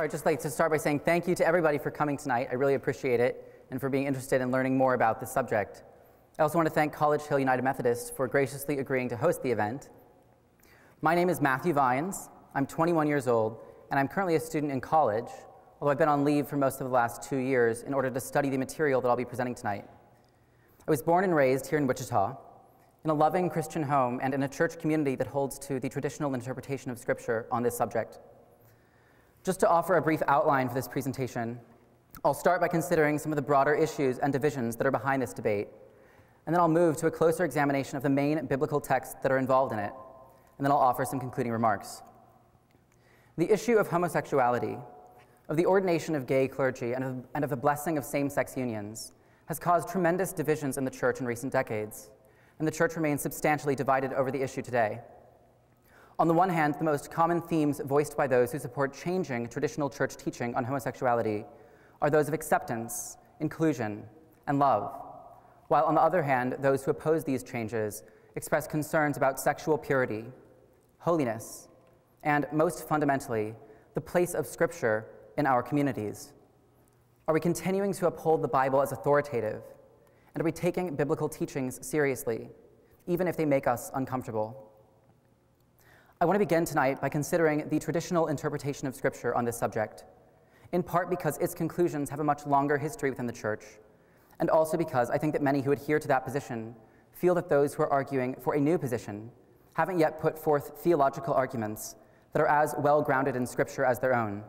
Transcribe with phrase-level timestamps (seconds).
[0.00, 2.46] I'd just like to start by saying thank you to everybody for coming tonight.
[2.52, 5.82] I really appreciate it and for being interested in learning more about this subject.
[6.38, 9.50] I also want to thank College Hill United Methodist for graciously agreeing to host the
[9.50, 9.88] event.
[11.02, 12.28] My name is Matthew Vines.
[12.54, 13.58] I'm 21 years old,
[13.90, 15.26] and I'm currently a student in college,
[15.80, 18.20] although I've been on leave for most of the last two years in order to
[18.20, 19.84] study the material that I'll be presenting tonight.
[20.86, 22.36] I was born and raised here in Wichita,
[23.02, 26.34] in a loving Christian home and in a church community that holds to the traditional
[26.34, 28.20] interpretation of Scripture on this subject.
[29.48, 31.58] Just to offer a brief outline for this presentation,
[32.22, 35.32] I'll start by considering some of the broader issues and divisions that are behind this
[35.32, 35.68] debate,
[36.44, 39.38] and then I'll move to a closer examination of the main biblical texts that are
[39.38, 39.90] involved in it,
[40.58, 42.02] and then I'll offer some concluding remarks.
[43.38, 44.76] The issue of homosexuality,
[45.48, 48.54] of the ordination of gay clergy, and of, and of the blessing of same sex
[48.54, 49.12] unions
[49.46, 52.10] has caused tremendous divisions in the church in recent decades,
[52.58, 55.00] and the church remains substantially divided over the issue today.
[56.20, 59.88] On the one hand, the most common themes voiced by those who support changing traditional
[59.88, 61.44] church teaching on homosexuality
[62.02, 64.02] are those of acceptance, inclusion,
[64.48, 64.92] and love,
[65.68, 68.02] while on the other hand, those who oppose these changes
[68.34, 70.24] express concerns about sexual purity,
[70.98, 71.68] holiness,
[72.24, 73.54] and most fundamentally,
[73.94, 75.06] the place of Scripture
[75.36, 76.32] in our communities.
[77.28, 79.62] Are we continuing to uphold the Bible as authoritative?
[80.34, 82.48] And are we taking biblical teachings seriously,
[83.06, 84.67] even if they make us uncomfortable?
[86.20, 90.02] I want to begin tonight by considering the traditional interpretation of Scripture on this subject,
[90.72, 93.62] in part because its conclusions have a much longer history within the Church,
[94.40, 96.74] and also because I think that many who adhere to that position
[97.12, 99.30] feel that those who are arguing for a new position
[99.74, 101.94] haven't yet put forth theological arguments
[102.32, 104.42] that are as well grounded in Scripture as their own,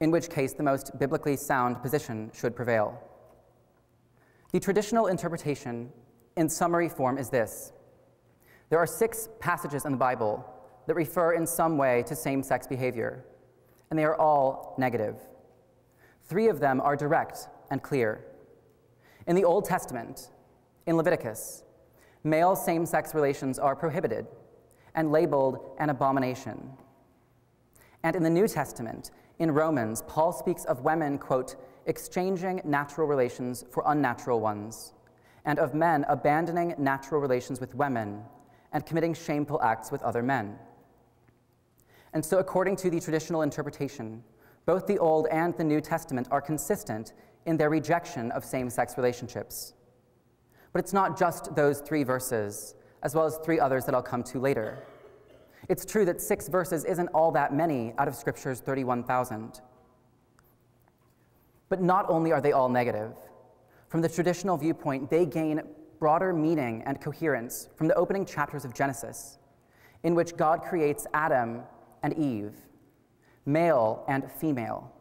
[0.00, 3.02] in which case the most biblically sound position should prevail.
[4.52, 5.90] The traditional interpretation,
[6.36, 7.72] in summary form, is this
[8.68, 10.52] there are six passages in the Bible
[10.86, 13.24] that refer in some way to same sex behavior,
[13.90, 15.16] and they are all negative.
[16.24, 18.24] Three of them are direct and clear.
[19.26, 20.30] In the Old Testament,
[20.86, 21.64] in Leviticus,
[22.24, 24.26] male same sex relations are prohibited
[24.94, 26.70] and labeled an abomination.
[28.02, 33.64] And in the New Testament, in Romans, Paul speaks of women, quote, exchanging natural relations
[33.70, 34.94] for unnatural ones,
[35.44, 38.22] and of men abandoning natural relations with women
[38.72, 40.58] and committing shameful acts with other men.
[42.12, 44.22] And so, according to the traditional interpretation,
[44.64, 47.12] both the Old and the New Testament are consistent
[47.46, 49.74] in their rejection of same sex relationships.
[50.72, 54.22] But it's not just those three verses, as well as three others that I'll come
[54.24, 54.78] to later.
[55.68, 59.60] It's true that six verses isn't all that many out of Scripture's 31,000.
[61.68, 63.12] But not only are they all negative,
[63.88, 65.62] from the traditional viewpoint, they gain
[65.98, 69.38] broader meaning and coherence from the opening chapters of Genesis,
[70.02, 71.62] in which God creates Adam
[72.06, 72.54] and Eve,
[73.46, 74.92] male and female.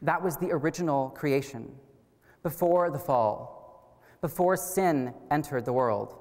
[0.00, 1.74] That was the original creation,
[2.44, 6.16] before the fall, before sin entered the world.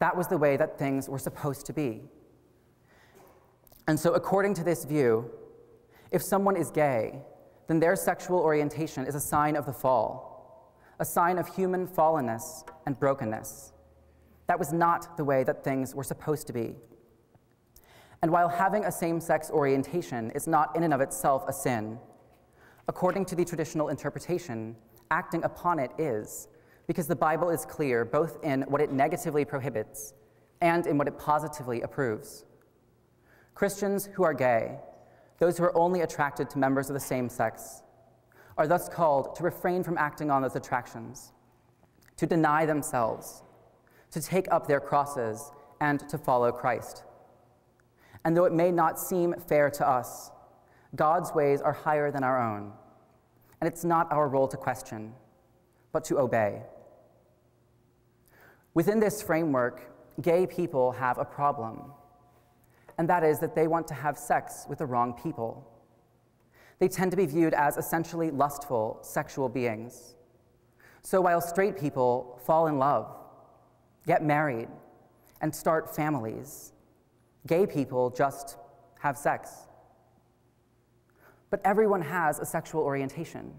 [0.00, 2.02] That was the way that things were supposed to be.
[3.86, 5.30] And so, according to this view,
[6.10, 7.20] if someone is gay,
[7.68, 12.42] then their sexual orientation is a sign of the fall, a sign of human fallenness
[12.86, 13.72] and brokenness.
[14.48, 16.74] That was not the way that things were supposed to be.
[18.22, 21.98] And while having a same sex orientation is not in and of itself a sin,
[22.86, 24.76] according to the traditional interpretation,
[25.10, 26.48] acting upon it is,
[26.86, 30.14] because the Bible is clear both in what it negatively prohibits
[30.60, 32.44] and in what it positively approves.
[33.54, 34.78] Christians who are gay,
[35.38, 37.82] those who are only attracted to members of the same sex,
[38.56, 41.32] are thus called to refrain from acting on those attractions,
[42.16, 43.42] to deny themselves,
[44.12, 45.50] to take up their crosses,
[45.80, 47.02] and to follow Christ.
[48.24, 50.30] And though it may not seem fair to us,
[50.94, 52.72] God's ways are higher than our own.
[53.60, 55.14] And it's not our role to question,
[55.92, 56.62] but to obey.
[58.74, 61.92] Within this framework, gay people have a problem,
[62.98, 65.68] and that is that they want to have sex with the wrong people.
[66.78, 70.14] They tend to be viewed as essentially lustful sexual beings.
[71.02, 73.14] So while straight people fall in love,
[74.06, 74.68] get married,
[75.40, 76.71] and start families,
[77.46, 78.56] Gay people just
[79.00, 79.50] have sex.
[81.50, 83.52] But everyone has a sexual orientation,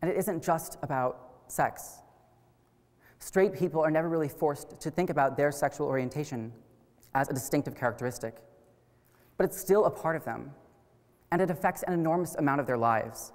[0.00, 2.00] and it isn't just about sex.
[3.18, 6.52] Straight people are never really forced to think about their sexual orientation
[7.14, 8.36] as a distinctive characteristic,
[9.36, 10.50] but it's still a part of them,
[11.30, 13.32] and it affects an enormous amount of their lives.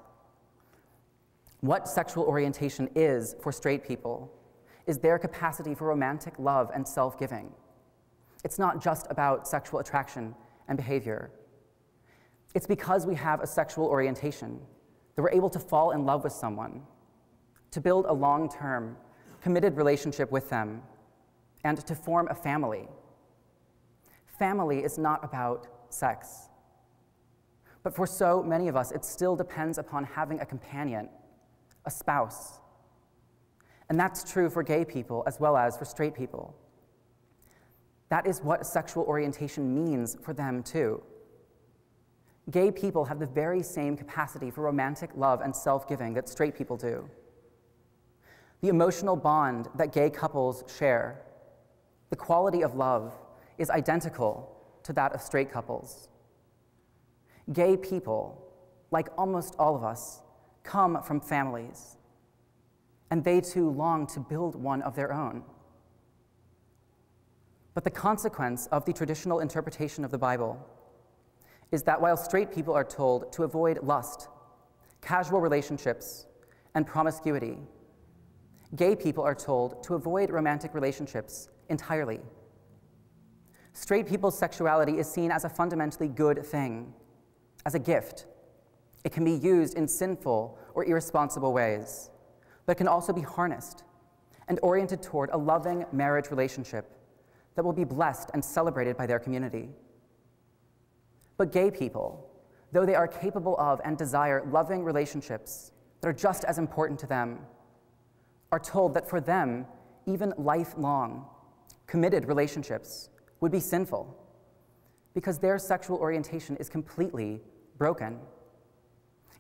[1.62, 4.34] What sexual orientation is for straight people
[4.88, 7.52] is their capacity for romantic love and self giving.
[8.44, 10.36] It's not just about sexual attraction
[10.68, 11.32] and behavior.
[12.54, 14.60] It's because we have a sexual orientation
[15.16, 16.82] that we're able to fall in love with someone,
[17.72, 18.98] to build a long term,
[19.42, 20.82] committed relationship with them,
[21.64, 22.88] and to form a family.
[24.40, 26.50] Family is not about sex.
[27.84, 31.10] But for so many of us, it still depends upon having a companion,
[31.86, 32.60] a spouse.
[33.90, 36.56] And that's true for gay people as well as for straight people.
[38.12, 41.02] That is what sexual orientation means for them, too.
[42.50, 46.54] Gay people have the very same capacity for romantic love and self giving that straight
[46.54, 47.10] people do.
[48.60, 51.22] The emotional bond that gay couples share,
[52.10, 53.14] the quality of love,
[53.58, 56.10] is identical to that of straight couples.
[57.54, 58.46] Gay people,
[58.92, 60.20] like almost all of us,
[60.64, 61.96] come from families,
[63.10, 65.44] and they too long to build one of their own.
[67.82, 70.64] But the consequence of the traditional interpretation of the Bible
[71.72, 74.28] is that while straight people are told to avoid lust,
[75.02, 76.28] casual relationships,
[76.76, 77.58] and promiscuity,
[78.76, 82.20] gay people are told to avoid romantic relationships entirely.
[83.74, 86.94] Straight people's sexuality is seen as a fundamentally good thing,
[87.66, 88.28] as a gift.
[89.04, 92.12] It can be used in sinful or irresponsible ways,
[92.68, 93.86] but it can also be harnessed
[94.48, 97.00] and oriented toward a loving marriage relationship
[97.56, 99.70] that will be blessed and celebrated by their community.
[101.38, 102.30] But gay people,
[102.72, 107.08] though they are capable of and desire loving relationships that are just as important to
[107.08, 107.40] them,
[108.52, 109.66] are told that for them,
[110.06, 111.26] even lifelong,
[111.88, 113.10] committed relationships
[113.40, 114.18] would be sinful
[115.14, 117.42] because their sexual orientation is completely
[117.78, 118.20] broken.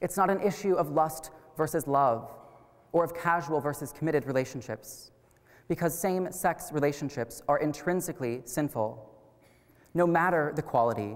[0.01, 2.31] It's not an issue of lust versus love
[2.91, 5.10] or of casual versus committed relationships
[5.71, 9.09] because same sex relationships are intrinsically sinful,
[9.93, 11.15] no matter the quality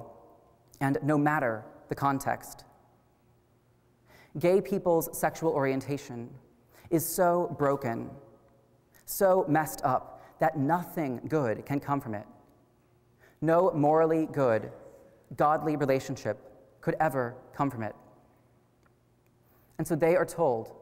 [0.80, 2.64] and no matter the context.
[4.40, 6.30] Gay people's sexual orientation
[6.90, 8.10] is so broken,
[9.04, 12.26] so messed up, that nothing good can come from it.
[13.42, 14.72] No morally good,
[15.36, 16.38] godly relationship
[16.80, 17.96] could ever come from it.
[19.80, 20.78] And so they are told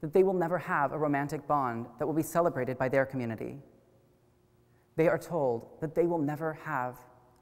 [0.00, 3.58] that they will never have a romantic bond that will be celebrated by their community.
[4.96, 6.96] They are told that they will never have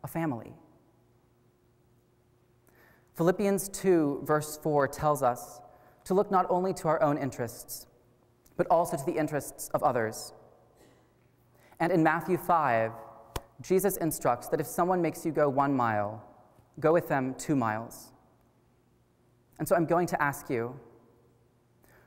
[0.05, 0.53] a family.
[3.15, 5.61] Philippians 2, verse 4 tells us
[6.05, 7.87] to look not only to our own interests,
[8.57, 10.33] but also to the interests of others.
[11.81, 12.93] And in Matthew 5,
[13.63, 16.23] Jesus instructs that if someone makes you go one mile,
[16.79, 18.13] go with them two miles.
[19.59, 20.79] And so I'm going to ask you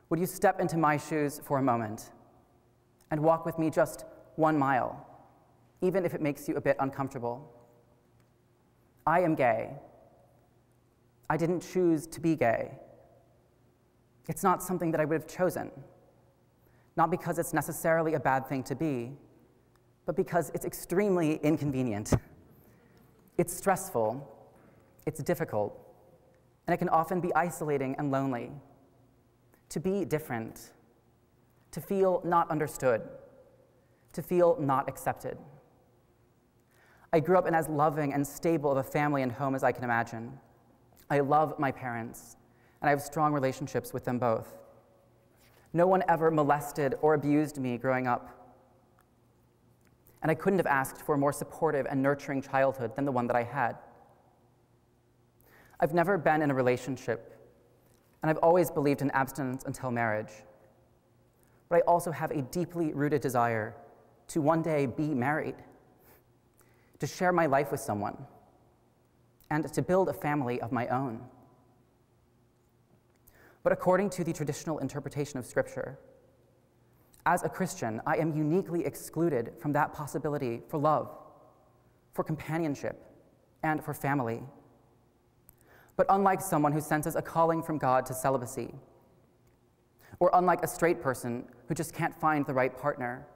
[0.10, 2.10] would you step into my shoes for a moment
[3.12, 5.06] and walk with me just one mile,
[5.82, 7.48] even if it makes you a bit uncomfortable?
[9.06, 9.72] I am gay.
[11.30, 12.72] I didn't choose to be gay.
[14.28, 15.72] It's not something that I would have chosen,
[16.96, 19.12] not because it's necessarily a bad thing to be,
[20.06, 22.14] but because it's extremely inconvenient.
[23.38, 24.28] It's stressful,
[25.06, 25.80] it's difficult,
[26.68, 28.52] and it can often be isolating and lonely.
[29.70, 30.72] To be different,
[31.72, 33.02] to feel not understood,
[34.14, 35.38] to feel not accepted.
[37.14, 39.72] I grew up in as loving and stable of a family and home as I
[39.72, 40.40] can imagine.
[41.10, 42.38] I love my parents,
[42.82, 44.56] and I have strong relationships with them both.
[45.74, 48.36] No one ever molested or abused me growing up.
[50.22, 53.28] And I couldn't have asked for a more supportive and nurturing childhood than the one
[53.28, 53.78] that I had.
[55.80, 57.39] I've never been in a relationship,
[58.22, 60.32] and I've always believed in abstinence until marriage.
[61.70, 63.76] But I also have a deeply rooted desire
[64.30, 65.56] to one day be married,
[67.00, 68.18] to share my life with someone
[69.50, 71.22] and to build a family of my own.
[73.64, 75.98] But according to the traditional interpretation of Scripture,
[77.26, 81.16] as a Christian, I am uniquely excluded from that possibility for love,
[82.14, 83.06] for companionship,
[83.64, 84.42] and for family.
[86.00, 88.74] But unlike someone who senses a calling from God to celibacy,
[90.22, 93.28] or unlike a straight person who just can't find the right partner,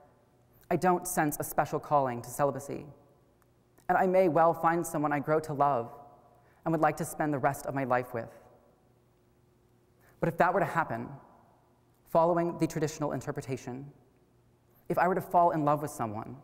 [0.71, 2.85] I don't sense a special calling to celibacy.
[3.89, 5.91] And I may well find someone I grow to love
[6.63, 8.31] and would like to spend the rest of my life with.
[10.21, 11.09] But if that were to happen,
[12.11, 13.85] following the traditional interpretation,
[14.87, 16.37] if I were to fall in love with someone,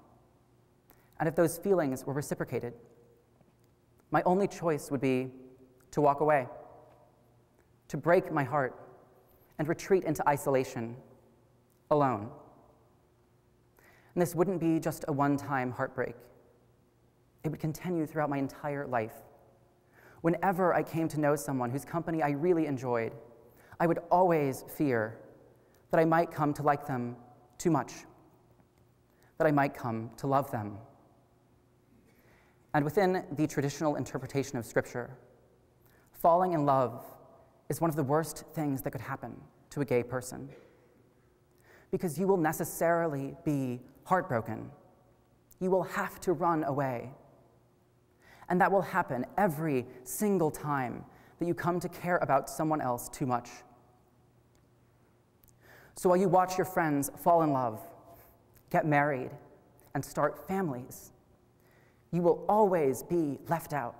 [1.17, 2.73] and if those feelings were reciprocated,
[4.11, 5.31] my only choice would be
[5.91, 6.47] to walk away,
[7.87, 8.75] to break my heart,
[9.57, 10.95] and retreat into isolation
[11.91, 12.29] alone.
[14.13, 16.15] And this wouldn't be just a one time heartbreak,
[17.43, 19.13] it would continue throughout my entire life
[20.21, 23.13] Whenever I came to know someone whose company I really enjoyed,
[23.79, 25.17] I would always fear
[25.91, 27.15] that I might come to like them
[27.57, 27.93] too much,
[29.37, 30.77] that I might come to love them.
[32.73, 35.09] And within the traditional interpretation of Scripture,
[36.21, 37.03] falling in love
[37.69, 39.35] is one of the worst things that could happen
[39.69, 40.49] to a gay person.
[41.91, 44.69] Because you will necessarily be heartbroken.
[45.59, 47.11] You will have to run away.
[48.49, 51.03] And that will happen every single time
[51.39, 53.49] that you come to care about someone else too much.
[55.95, 57.79] So while you watch your friends fall in love,
[58.69, 59.31] get married,
[59.93, 61.11] and start families,
[62.11, 63.95] you will always be left out.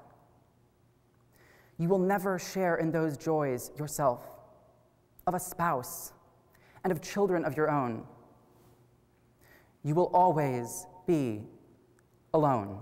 [1.79, 4.21] You will never share in those joys yourself,
[5.25, 6.11] of a spouse,
[6.83, 8.03] and of children of your own.
[9.83, 11.43] You will always be
[12.33, 12.81] alone.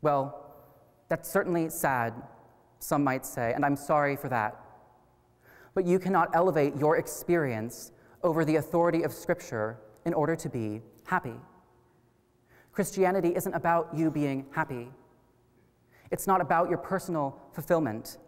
[0.00, 0.54] Well,
[1.08, 2.14] that's certainly sad,
[2.78, 4.56] some might say, and I'm sorry for that.
[5.74, 7.90] But you cannot elevate your experience
[8.22, 11.34] over the authority of Scripture in order to be happy.
[12.70, 14.90] Christianity isn't about you being happy.
[16.10, 18.18] It's not about your personal fulfillment.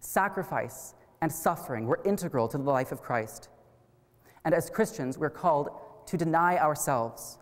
[0.00, 3.48] Sacrifice and suffering were integral to the life of Christ.
[4.44, 5.70] And as Christians, we're called
[6.06, 7.38] to deny ourselves,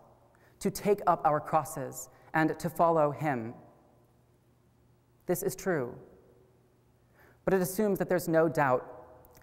[0.59, 3.53] to take up our crosses, and to follow Him.
[5.25, 5.95] This is true.
[7.45, 8.89] But it assumes that there's no doubt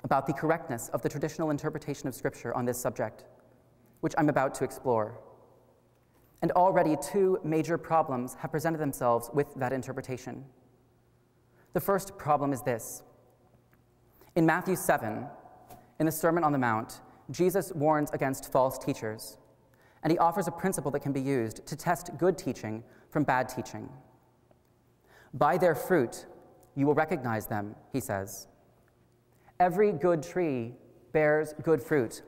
[0.04, 3.24] about the correctness of the traditional interpretation of Scripture on this subject,
[4.00, 5.20] which I'm about to explore.
[6.42, 10.44] And already two major problems have presented themselves with that interpretation.
[11.72, 13.02] The first problem is this
[14.34, 15.26] In Matthew 7,
[15.98, 19.38] in the Sermon on the Mount, Jesus warns against false teachers,
[20.02, 23.48] and he offers a principle that can be used to test good teaching from bad
[23.48, 23.88] teaching.
[25.34, 26.26] By their fruit,
[26.74, 28.48] you will recognize them, he says.
[29.60, 30.74] Every good tree
[31.12, 32.22] bears good fruit,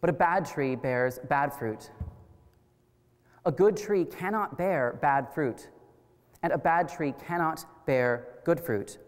[0.00, 1.90] but a bad tree bears bad fruit.
[3.44, 5.68] A good tree cannot bear bad fruit,
[6.42, 8.98] and a bad tree cannot bear good fruit.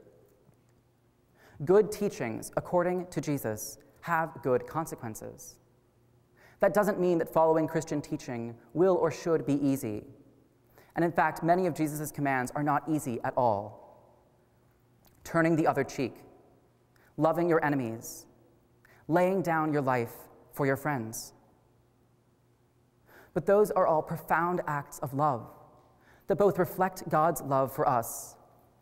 [1.64, 5.56] Good teachings, according to Jesus, have good consequences.
[6.58, 10.04] That doesn't mean that following Christian teaching will or should be easy.
[10.96, 14.02] And in fact, many of Jesus' commands are not easy at all.
[15.22, 16.16] Turning the other cheek,
[17.16, 18.26] loving your enemies,
[19.08, 20.14] laying down your life
[20.52, 21.32] for your friends.
[23.34, 25.46] But those are all profound acts of love
[26.28, 28.36] that both reflect God's love for us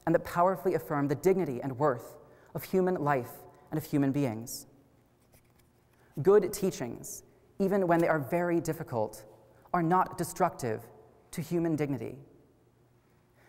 [0.07, 2.17] and that powerfully affirm the dignity and worth
[2.55, 3.31] of human life
[3.71, 4.67] and of human beings.
[6.21, 7.23] Good teachings,
[7.59, 9.25] even when they are very difficult,
[9.73, 10.83] are not destructive
[11.31, 12.17] to human dignity.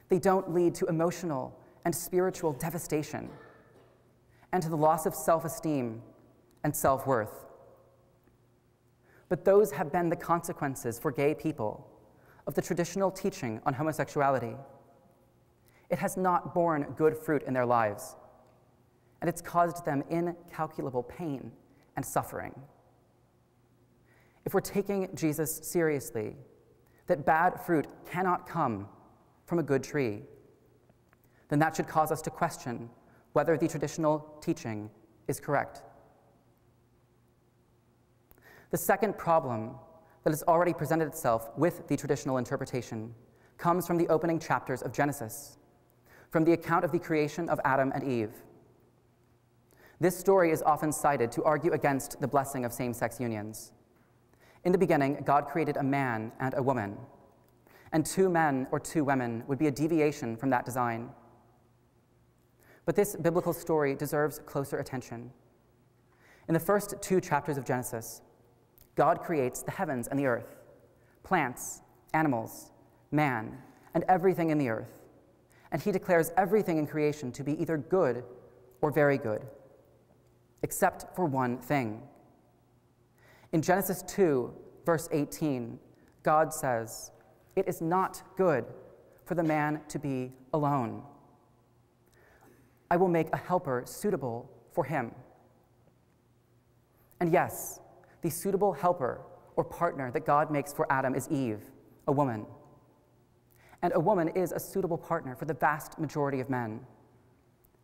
[0.10, 3.30] They don't lead to emotional and spiritual devastation
[4.54, 6.02] and to the loss of self esteem
[6.64, 7.43] and self worth.
[9.34, 11.90] But those have been the consequences for gay people
[12.46, 14.56] of the traditional teaching on homosexuality.
[15.90, 18.16] It has not borne good fruit in their lives,
[19.22, 21.52] and it's caused them incalculable pain
[21.96, 22.54] and suffering.
[24.46, 26.36] If we're taking Jesus seriously,
[27.08, 28.88] that bad fruit cannot come
[29.48, 30.22] from a good tree,
[31.50, 32.88] then that should cause us to question
[33.32, 34.92] whether the traditional teaching
[35.28, 35.82] is correct.
[38.74, 39.76] The second problem
[40.24, 43.14] that has already presented itself with the traditional interpretation
[43.60, 45.60] comes from the opening chapters of Genesis,
[46.32, 48.32] from the account of the creation of Adam and Eve.
[50.00, 53.74] This story is often cited to argue against the blessing of same sex unions.
[54.64, 56.98] In the beginning, God created a man and a woman,
[57.92, 61.12] and two men or two women would be a deviation from that design.
[62.88, 65.30] But this biblical story deserves closer attention.
[66.48, 68.24] In the first two chapters of Genesis,
[68.96, 70.56] God creates the heavens and the earth,
[71.24, 71.82] plants,
[72.14, 72.72] animals,
[73.12, 73.58] man,
[73.94, 75.02] and everything in the earth.
[75.72, 78.24] And he declares everything in creation to be either good
[78.82, 79.42] or very good,
[80.62, 82.02] except for one thing.
[83.52, 84.54] In Genesis 2,
[84.86, 85.80] verse 18,
[86.22, 87.12] God says,
[87.56, 88.66] It is not good
[89.26, 91.02] for the man to be alone.
[92.92, 95.12] I will make a helper suitable for him.
[97.20, 97.80] And yes,
[98.24, 99.22] the suitable helper
[99.56, 101.62] or partner that God makes for Adam is Eve,
[102.08, 102.48] a woman.
[103.84, 106.80] And a woman is a suitable partner for the vast majority of men,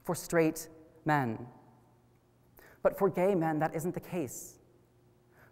[0.03, 0.69] for straight
[1.05, 1.45] men.
[2.81, 4.55] But for gay men, that isn't the case.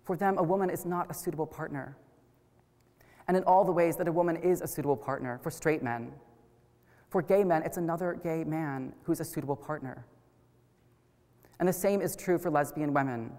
[0.06, 1.98] For them, a woman is not a suitable partner.
[3.28, 6.14] and in all the ways that a woman is a suitable partner for straight men.
[7.10, 10.06] For gay men, it's another gay man who's a suitable partner.
[11.60, 13.34] And the same is true for lesbian women.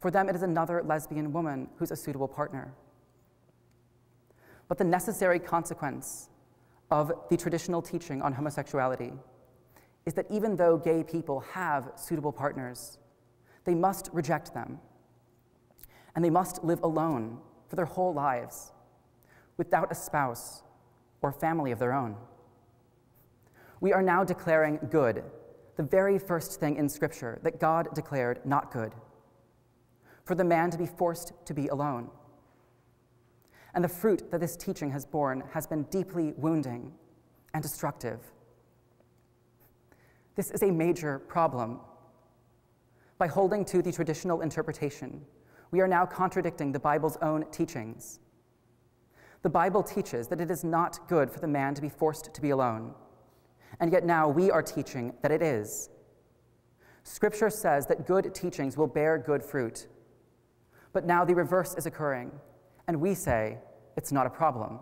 [0.00, 2.72] For them, it is another lesbian woman who's a suitable partner.
[4.68, 6.28] But the necessary consequence
[6.90, 9.12] of the traditional teaching on homosexuality
[10.06, 12.98] is that even though gay people have suitable partners,
[13.64, 14.78] they must reject them.
[16.14, 17.38] And they must live alone
[17.68, 18.72] for their whole lives
[19.56, 20.62] without a spouse
[21.22, 22.16] or family of their own.
[23.80, 25.22] We are now declaring good,
[25.76, 28.94] the very first thing in Scripture that God declared not good,
[30.28, 32.10] for the man to be forced to be alone.
[33.72, 36.92] And the fruit that this teaching has borne has been deeply wounding
[37.54, 38.20] and destructive.
[40.36, 41.80] This is a major problem.
[43.16, 45.22] By holding to the traditional interpretation,
[45.70, 48.20] we are now contradicting the Bible's own teachings.
[49.40, 52.40] The Bible teaches that it is not good for the man to be forced to
[52.42, 52.92] be alone,
[53.80, 55.88] and yet now we are teaching that it is.
[57.02, 59.86] Scripture says that good teachings will bear good fruit,
[60.98, 62.28] but now the reverse is occurring,
[62.88, 63.56] and we say
[63.96, 64.80] it's not a problem.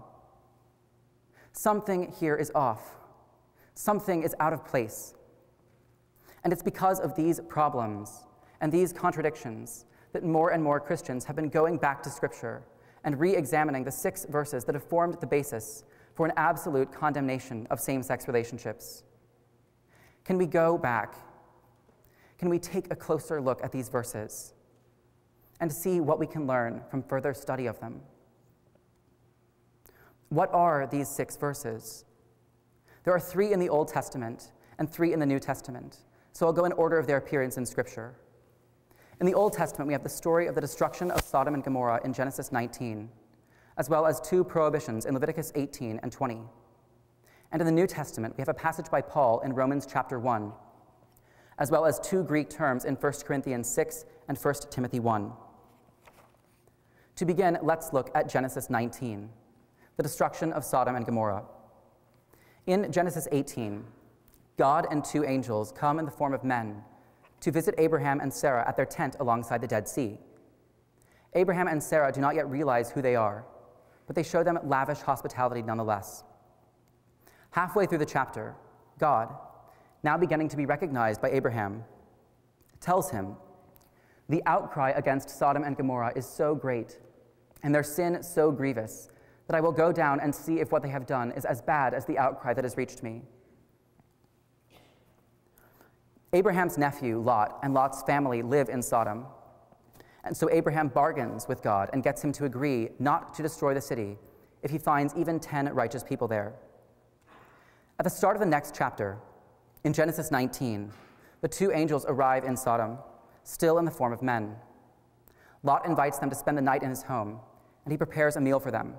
[1.52, 2.96] Something here is off,
[3.75, 5.12] something is out of place.
[6.42, 8.25] And it's because of these problems
[8.62, 12.62] and these contradictions that more and more Christians have been going back to Scripture
[13.04, 17.66] and re examining the six verses that have formed the basis for an absolute condemnation
[17.68, 19.02] of same sex relationships.
[20.25, 21.14] Can we go back?
[22.38, 24.54] Can we take a closer look at these verses
[25.60, 28.00] and see what we can learn from further study of them?
[30.28, 32.04] What are these six verses?
[33.04, 35.98] There are three in the Old Testament and three in the New Testament,
[36.32, 38.14] so I'll go in order of their appearance in Scripture.
[39.20, 42.00] In the Old Testament, we have the story of the destruction of Sodom and Gomorrah
[42.04, 43.08] in Genesis 19,
[43.78, 46.40] as well as two prohibitions in Leviticus 18 and 20.
[47.52, 50.52] And in the New Testament, we have a passage by Paul in Romans chapter 1,
[51.58, 55.32] as well as two Greek terms in 1 Corinthians 6 and 1 Timothy 1.
[57.17, 59.31] To begin, let's look at Genesis 19,
[59.97, 61.45] the destruction of Sodom and Gomorrah.
[62.67, 63.85] In Genesis 18,
[64.59, 66.83] God and two angels come in the form of men
[67.41, 70.19] to visit Abraham and Sarah at their tent alongside the Dead Sea.
[71.33, 73.47] Abraham and Sarah do not yet realize who they are,
[74.07, 76.23] but they show them lavish hospitality nonetheless.
[77.50, 78.55] Halfway through the chapter,
[78.99, 79.35] God,
[80.02, 81.83] now beginning to be recognized by Abraham,
[82.81, 83.37] tells him,
[84.28, 86.99] The outcry against Sodom and Gomorrah is so great,
[87.62, 89.08] and their sin so grievous,
[89.47, 91.95] that I will go down and see if what they have done is as bad
[91.95, 93.23] as the outcry that has reached me.
[96.32, 99.26] Abraham's nephew, Lot, and Lot's family live in Sodom.
[100.25, 103.80] And so Abraham bargains with God and gets him to agree not to destroy the
[103.80, 104.19] city
[104.62, 106.52] if he finds even 10 righteous people there.
[108.00, 109.19] At the start of the next chapter,
[109.84, 110.91] in Genesis 19,
[111.43, 112.99] the two angels arrive in Sodom,
[113.47, 114.56] still in the form of men.
[115.63, 117.41] Lot invites them to spend the night in his home,
[117.85, 118.95] and he prepares a meal for them.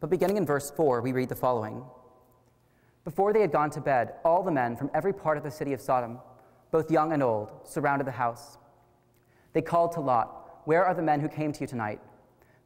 [0.00, 1.84] But beginning in verse 4, we read the following
[3.04, 5.72] Before they had gone to bed, all the men from every part of the city
[5.72, 6.18] of Sodom
[6.74, 8.58] both young and old, surrounded the house.
[9.52, 12.00] They called to Lot, Where are the men who came to you tonight?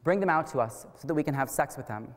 [0.03, 2.15] Bring them out to us so that we can have sex with them.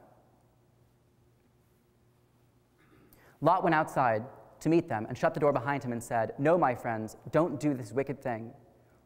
[3.42, 4.24] Lot went outside
[4.62, 7.60] to meet them and shut the door behind him and said, No, my friends, don't
[7.60, 8.54] do this wicked thing.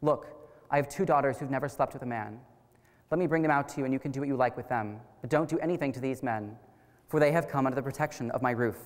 [0.02, 0.28] Look,
[0.70, 2.40] I have two daughters who've never slept with a man.
[3.12, 4.68] Let me bring them out to you, and you can do what you like with
[4.68, 5.00] them.
[5.22, 6.58] But don't do anything to these men,
[7.08, 8.78] for they have come under the protection of my roof.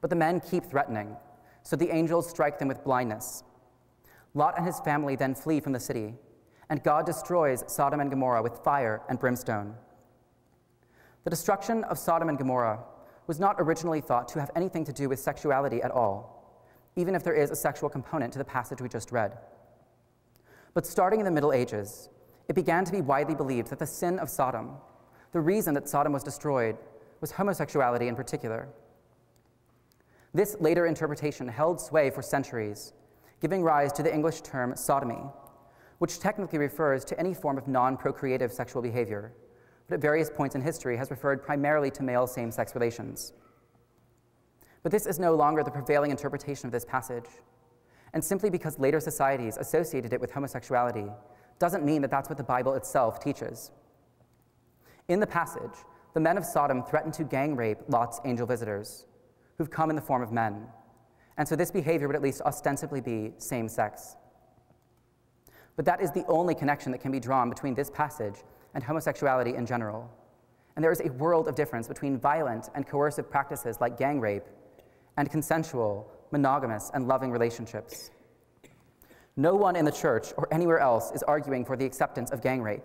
[0.00, 1.16] But the men keep threatening.
[1.62, 3.44] So the angels strike them with blindness.
[4.34, 6.14] Lot and his family then flee from the city,
[6.70, 9.74] and God destroys Sodom and Gomorrah with fire and brimstone.
[11.24, 12.80] The destruction of Sodom and Gomorrah
[13.26, 16.41] was not originally thought to have anything to do with sexuality at all,
[16.96, 19.38] even if there is a sexual component to the passage we just read.
[20.74, 22.08] But starting in the Middle Ages,
[22.48, 24.76] it began to be widely believed that the sin of Sodom,
[25.32, 26.76] the reason that Sodom was destroyed,
[27.20, 28.68] was homosexuality in particular.
[30.34, 32.94] This later interpretation held sway for centuries,
[33.40, 35.22] giving rise to the English term sodomy,
[35.98, 39.32] which technically refers to any form of non procreative sexual behavior,
[39.86, 43.34] but at various points in history has referred primarily to male same sex relations.
[44.82, 47.26] But this is no longer the prevailing interpretation of this passage.
[48.12, 51.06] And simply because later societies associated it with homosexuality
[51.58, 53.70] doesn't mean that that's what the Bible itself teaches.
[55.08, 55.72] In the passage,
[56.14, 59.06] the men of Sodom threatened to gang rape Lot's angel visitors
[59.56, 60.66] who've come in the form of men.
[61.38, 64.16] And so this behavior would at least ostensibly be same sex.
[65.76, 68.42] But that is the only connection that can be drawn between this passage
[68.74, 70.10] and homosexuality in general.
[70.76, 74.44] And there is a world of difference between violent and coercive practices like gang rape
[75.16, 78.10] and consensual, monogamous, and loving relationships.
[79.36, 82.62] No one in the church or anywhere else is arguing for the acceptance of gang
[82.62, 82.84] rape.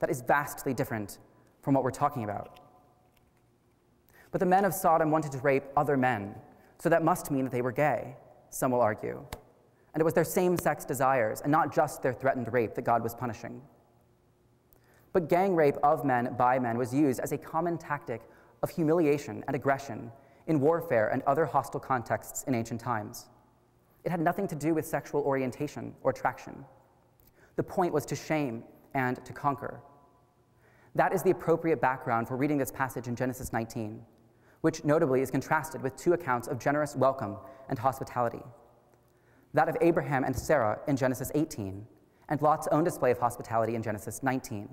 [0.00, 1.18] That is vastly different
[1.60, 2.60] from what we're talking about.
[4.30, 6.34] But the men of Sodom wanted to rape other men,
[6.78, 8.16] so that must mean that they were gay,
[8.50, 9.22] some will argue.
[9.92, 13.02] And it was their same sex desires, and not just their threatened rape, that God
[13.02, 13.60] was punishing.
[15.12, 18.22] But gang rape of men by men was used as a common tactic
[18.62, 20.10] of humiliation and aggression
[20.46, 23.28] in warfare and other hostile contexts in ancient times.
[24.04, 26.64] It had nothing to do with sexual orientation or attraction.
[27.56, 29.80] The point was to shame and to conquer.
[30.94, 34.02] That is the appropriate background for reading this passage in Genesis 19,
[34.60, 37.36] which notably is contrasted with two accounts of generous welcome
[37.68, 38.42] and hospitality
[39.54, 41.86] that of Abraham and Sarah in Genesis 18,
[42.28, 44.68] and Lot's own display of hospitality in Genesis 19.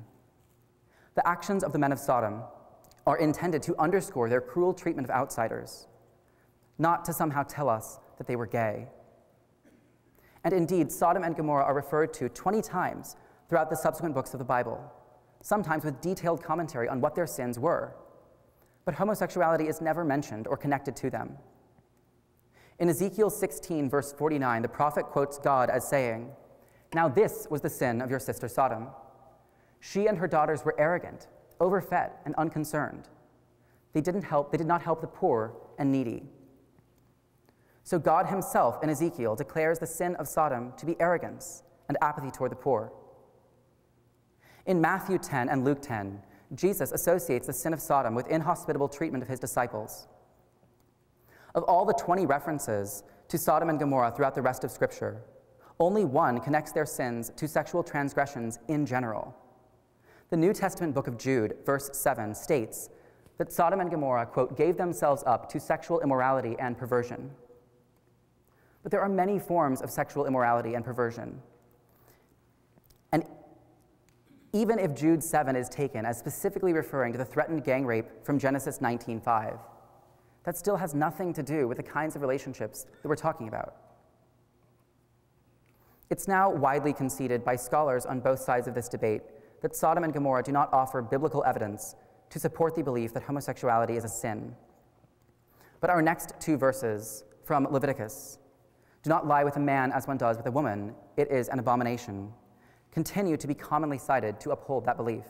[1.15, 2.41] The actions of the men of Sodom
[3.09, 5.87] are intended to underscore their cruel treatment of outsiders,
[6.77, 8.85] not to somehow tell us that they were gay.
[10.43, 13.15] And indeed, Sodom and Gomorrah are referred to 20 times
[13.47, 14.79] throughout the subsequent books of the Bible,
[15.41, 17.95] sometimes with detailed commentary on what their sins were.
[18.85, 21.35] But homosexuality is never mentioned or connected to them.
[22.77, 26.29] In Ezekiel 16, verse 49, the prophet quotes God as saying,
[26.93, 28.89] Now this was the sin of your sister Sodom.
[29.79, 31.27] She and her daughters were arrogant
[31.59, 33.07] overfed and unconcerned.
[33.93, 36.23] They, didn't help, they did not help the poor and needy.
[37.83, 42.29] So God himself in Ezekiel declares the sin of Sodom to be arrogance and apathy
[42.29, 42.91] toward the poor.
[44.65, 46.21] In Matthew 10 and Luke 10,
[46.53, 50.07] Jesus associates the sin of Sodom with inhospitable treatment of his disciples.
[51.55, 55.23] Of all the 20 references to Sodom and Gomorrah throughout the rest of Scripture,
[55.79, 59.35] only one connects their sins to sexual transgressions in general.
[60.29, 62.89] The New Testament book of Jude, verse 7, states
[63.39, 67.31] that Sodom and Gomorrah, quote, gave themselves up to sexual immorality and perversion.
[68.83, 71.41] But there are many forms of sexual immorality and perversion.
[73.11, 73.25] And
[74.53, 78.37] even if Jude 7 is taken as specifically referring to the threatened gang rape from
[78.37, 79.59] Genesis 19:5,
[80.43, 83.75] that still has nothing to do with the kinds of relationships that we're talking about.
[86.09, 89.21] It's now widely conceded by scholars on both sides of this debate
[89.61, 91.95] that Sodom and Gomorrah do not offer biblical evidence
[92.29, 94.55] to support the belief that homosexuality is a sin.
[95.81, 98.37] But our next two verses from Leviticus
[99.01, 101.59] do not lie with a man as one does with a woman, it is an
[101.59, 102.31] abomination,
[102.91, 105.25] continue to be commonly cited to uphold that belief.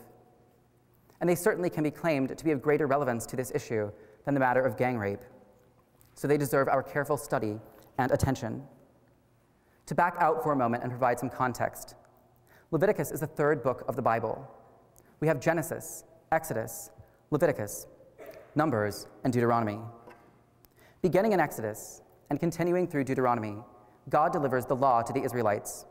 [1.20, 3.90] And they certainly can be claimed to be of greater relevance to this issue
[4.24, 5.22] than the matter of gang rape.
[6.14, 7.58] So they deserve our careful study
[7.98, 8.62] and attention.
[9.86, 11.94] To back out for a moment and provide some context,
[12.72, 14.48] Leviticus is the third book of the Bible.
[15.18, 16.90] We have Genesis, Exodus,
[17.32, 17.88] Leviticus,
[18.54, 19.80] Numbers, and Deuteronomy.
[21.02, 23.56] Beginning in Exodus and continuing through Deuteronomy,
[24.08, 25.84] God delivers the law to the Israelites,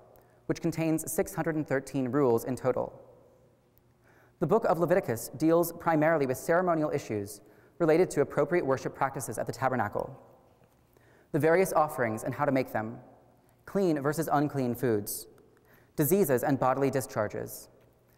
[0.45, 2.97] which contains 613 rules in total.
[4.39, 7.41] The book of Leviticus deals primarily with ceremonial issues
[7.79, 10.17] related to appropriate worship practices at the tabernacle,
[11.33, 12.99] the various offerings and how to make them,
[13.65, 15.27] clean versus unclean foods,
[15.99, 17.67] diseases and bodily discharges,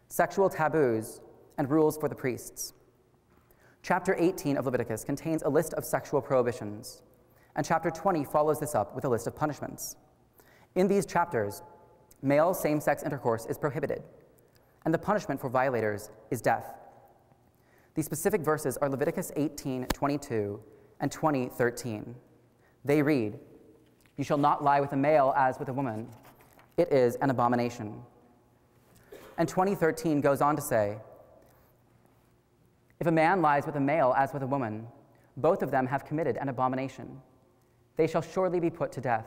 [0.08, 1.20] sexual taboos,
[1.58, 2.74] and rules for the priests.
[3.82, 7.02] Chapter 18 of Leviticus contains a list of sexual prohibitions,
[7.56, 9.96] and chapter 20 follows this up with a list of punishments.
[10.76, 11.64] In these chapters,
[12.22, 14.04] male same sex intercourse is prohibited,
[14.86, 16.76] and the punishment for violators is death.
[17.96, 20.62] These specific verses are Leviticus 18 22
[21.00, 22.16] and 20 13.
[22.86, 23.40] They read,
[24.18, 26.10] You shall not lie with a male as with a woman
[26.78, 28.02] it is an abomination.
[29.38, 30.98] And 2013 goes on to say
[33.00, 34.88] If a man lies with a male as with a woman,
[35.38, 37.22] both of them have committed an abomination.
[37.96, 39.26] They shall surely be put to death.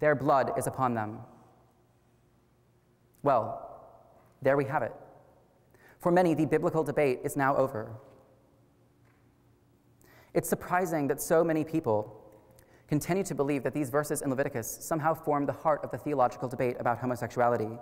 [0.00, 1.18] Their blood is upon them.
[3.22, 3.68] Well,
[4.42, 4.92] there we have it.
[6.00, 7.92] For many, the biblical debate is now over.
[10.34, 12.21] It's surprising that so many people
[12.88, 16.48] continue to believe that these verses in Leviticus somehow form the heart of the theological
[16.48, 17.78] debate about homosexuality.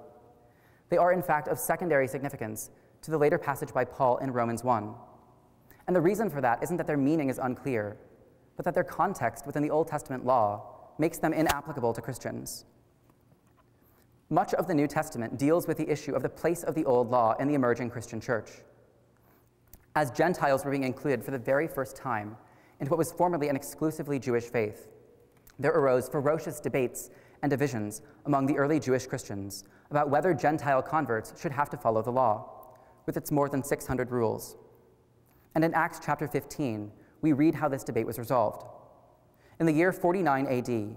[0.88, 2.70] They are, in fact, of secondary significance
[3.02, 4.94] to the later passage by Paul in Romans 1.
[5.86, 7.96] And the reason for that isn't that their meaning is unclear,
[8.56, 12.66] but that their context within the Old Testament law makes them inapplicable to Christians.
[14.28, 17.10] Much of the New Testament deals with the issue of the place of the old
[17.10, 18.50] law in the emerging Christian church.
[19.96, 22.36] As Gentiles were being included for the very first time
[22.80, 24.88] into what was formerly an exclusively Jewish faith,
[25.58, 27.10] there arose ferocious debates
[27.42, 32.02] and divisions among the early Jewish Christians about whether Gentile converts should have to follow
[32.02, 32.74] the law,
[33.06, 34.56] with its more than 600 rules.
[35.54, 36.90] And in Acts chapter 15,
[37.22, 38.64] we read how this debate was resolved.
[39.58, 40.96] In the year 49 AD,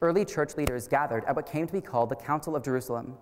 [0.00, 3.16] early church leaders gathered at what came to be called the Council of Jerusalem,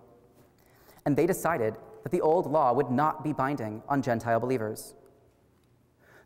[1.05, 4.93] and they decided that the old law would not be binding on Gentile believers.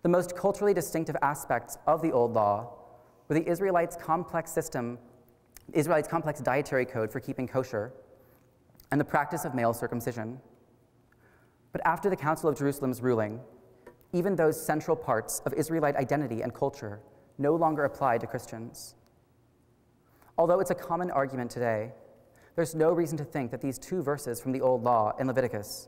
[0.04, 2.74] The most culturally distinctive aspects of the old law
[3.28, 4.98] were the Israelites' complex system,
[5.74, 7.94] Israelites' complex dietary code for keeping kosher,
[8.92, 10.40] and the practice of male circumcision.
[11.72, 13.40] But after the Council of Jerusalem's ruling,
[14.12, 17.00] even those central parts of Israelite identity and culture
[17.38, 18.96] no longer apply to Christians.
[20.38, 21.92] Although it's a common argument today,
[22.56, 25.88] there's no reason to think that these two verses from the Old Law in Leviticus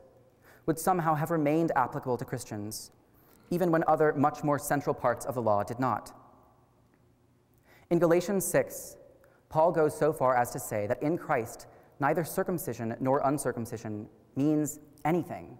[0.66, 2.90] would somehow have remained applicable to Christians,
[3.50, 6.12] even when other much more central parts of the law did not.
[7.90, 8.96] In Galatians 6,
[9.48, 11.66] Paul goes so far as to say that in Christ,
[12.00, 15.58] neither circumcision nor uncircumcision means anything.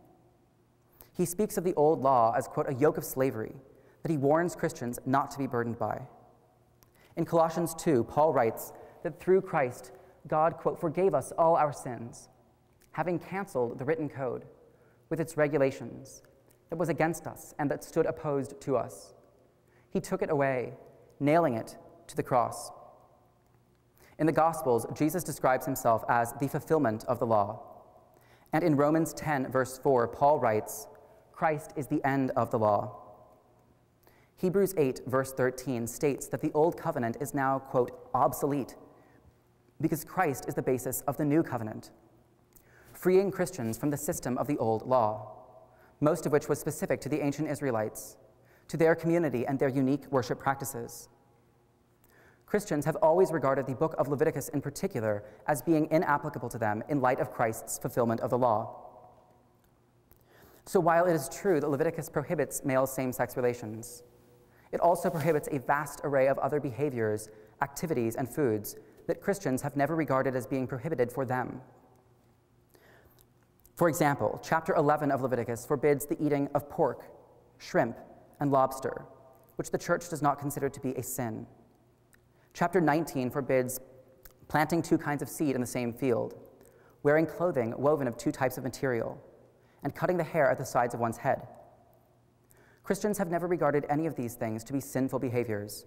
[1.13, 3.55] He speaks of the old law as, quote, a yoke of slavery
[4.03, 6.01] that he warns Christians not to be burdened by.
[7.17, 9.93] In Colossians 2, Paul writes that through Christ,
[10.27, 12.29] God, quote, forgave us all our sins,
[12.93, 14.45] having canceled the written code
[15.09, 16.23] with its regulations
[16.75, 19.15] that was against us and that stood opposed to us.
[19.91, 20.73] He took it away,
[21.21, 21.77] nailing it
[22.09, 22.73] to the cross.
[24.19, 27.63] In the Gospels, Jesus describes himself as the fulfillment of the law.
[28.53, 30.89] And in Romans 10, verse 4, Paul writes,
[31.31, 32.97] Christ is the end of the law.
[34.35, 38.75] Hebrews 8, verse 13 states that the old covenant is now, quote, obsolete,
[39.81, 41.93] because Christ is the basis of the new covenant,
[42.93, 45.44] freeing Christians from the system of the old law,
[46.01, 48.17] most of which was specific to the ancient Israelites,
[48.69, 51.09] to their community and their unique worship practices.
[52.47, 56.83] Christians have always regarded the book of Leviticus in particular as being inapplicable to them
[56.89, 58.81] in light of Christ's fulfillment of the law.
[60.67, 64.03] So while it is true that Leviticus prohibits male same sex relations,
[64.73, 67.29] it also prohibits a vast array of other behaviors,
[67.61, 68.77] activities, and foods
[69.07, 71.61] that Christians have never regarded as being prohibited for them.
[73.75, 77.11] For example, chapter 11 of Leviticus forbids the eating of pork,
[77.59, 77.99] shrimp,
[78.39, 79.05] and lobster,
[79.57, 81.47] which the church does not consider to be a sin.
[82.53, 83.81] Chapter 19 forbids
[84.47, 86.35] planting two kinds of seed in the same field,
[87.03, 89.21] wearing clothing woven of two types of material,
[89.83, 91.49] and cutting the hair at the sides of one's head.
[92.85, 95.87] Christians have never regarded any of these things to be sinful behaviors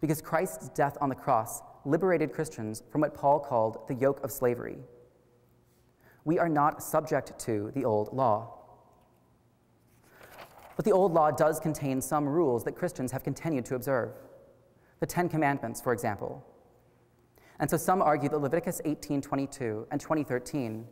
[0.00, 4.32] because Christ's death on the cross liberated Christians from what Paul called the yoke of
[4.32, 4.78] slavery.
[6.24, 8.56] We are not subject to the old law.
[10.76, 14.12] But the old law does contain some rules that Christians have continued to observe.
[15.00, 16.44] The Ten Commandments, for example.
[17.58, 20.86] And so some argue that Leviticus 18:22 and 2013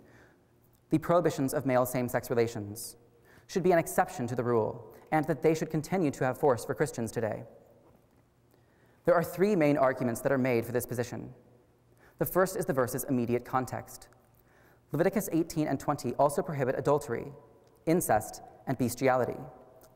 [0.91, 2.97] the prohibitions of male same sex relations
[3.47, 6.65] should be an exception to the rule, and that they should continue to have force
[6.65, 7.45] for Christians today.
[9.05, 11.33] There are three main arguments that are made for this position.
[12.19, 14.09] The first is the verse's immediate context.
[14.93, 17.27] Leviticus 18 and 20 also prohibit adultery,
[17.87, 19.37] incest, and bestiality,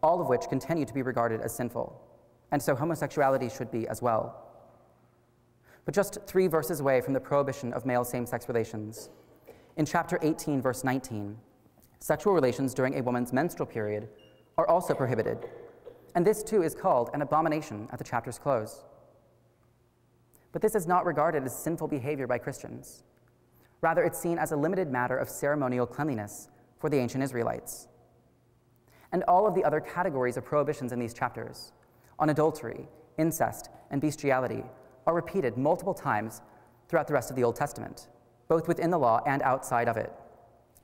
[0.02, 1.98] all of which continue to be regarded as sinful,
[2.50, 4.38] and so homosexuality should be as well.
[5.84, 9.08] But just three verses away from the prohibition of male same sex relations,
[9.76, 11.38] in chapter 18, verse 19,
[11.98, 14.08] sexual relations during a woman's menstrual period
[14.58, 15.38] are also prohibited,
[16.14, 18.84] and this too is called an abomination at the chapter's close.
[20.52, 23.04] But this is not regarded as sinful behavior by Christians.
[23.82, 27.88] Rather, it's seen as a limited matter of ceremonial cleanliness for the ancient Israelites.
[29.12, 31.72] And all of the other categories of prohibitions in these chapters,
[32.18, 34.64] on adultery, incest, and bestiality,
[35.06, 36.40] are repeated multiple times
[36.88, 38.08] throughout the rest of the Old Testament
[38.52, 40.12] both within the law and outside of it,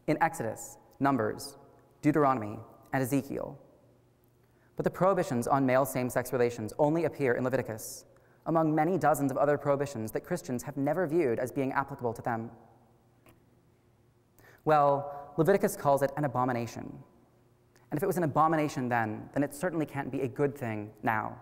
[0.06, 1.58] in Exodus, Numbers,
[2.00, 2.58] Deuteronomy,
[2.94, 3.58] and Ezekiel.
[4.74, 8.06] But the prohibitions on male same sex relations only appear in Leviticus,
[8.46, 12.22] among many dozens of other prohibitions that Christians have never viewed as being applicable to
[12.22, 12.50] them.
[14.64, 16.98] Well, Leviticus calls it an abomination.
[17.90, 20.90] And if it was an abomination then, then it certainly can't be a good thing
[21.02, 21.36] now.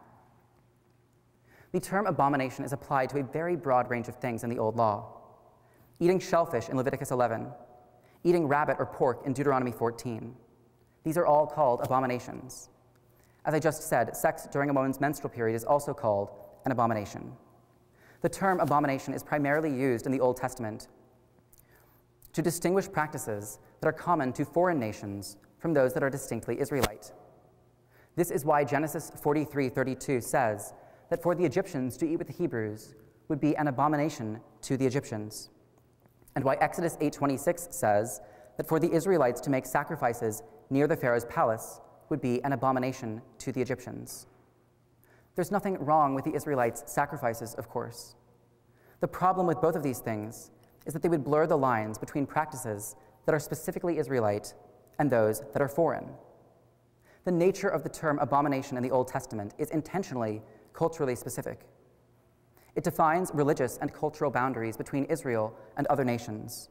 [1.73, 4.77] The term abomination is applied to a very broad range of things in the Old
[4.77, 5.17] Law
[5.99, 7.49] eating shellfish in Leviticus 11,
[8.25, 10.35] eating rabbit or pork in Deuteronomy 14.
[11.05, 12.69] These are all called abominations.
[13.45, 16.31] As I just said, sex during a woman's menstrual period is also called
[16.65, 17.33] an abomination.
[18.21, 20.89] The term abomination is primarily used in the Old Testament
[22.37, 27.11] to distinguish practices that are common to foreign nations from those that are distinctly Israelite.
[28.15, 30.75] This is why Genesis 43:32 says
[31.09, 32.95] that for the Egyptians to eat with the Hebrews
[33.29, 35.49] would be an abomination to the Egyptians
[36.35, 38.21] and why Exodus 8:26 says
[38.59, 43.23] that for the Israelites to make sacrifices near the Pharaoh's palace would be an abomination
[43.39, 44.27] to the Egyptians.
[45.37, 48.15] There's nothing wrong with the Israelites' sacrifices, of course.
[49.01, 50.51] The problem with both of these things
[50.87, 52.97] is that they would blur the lines between practices
[53.27, 54.55] that are specifically Israelite
[54.99, 56.07] and those that are foreign.
[57.25, 61.61] The nature of the term abomination in the Old Testament is intentionally culturally specific.
[62.77, 66.69] It defines religious and cultural boundaries between Israel and other nations.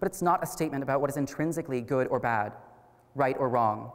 [0.00, 2.52] But it's not a statement about what is intrinsically good or bad,
[3.14, 3.92] right or wrong.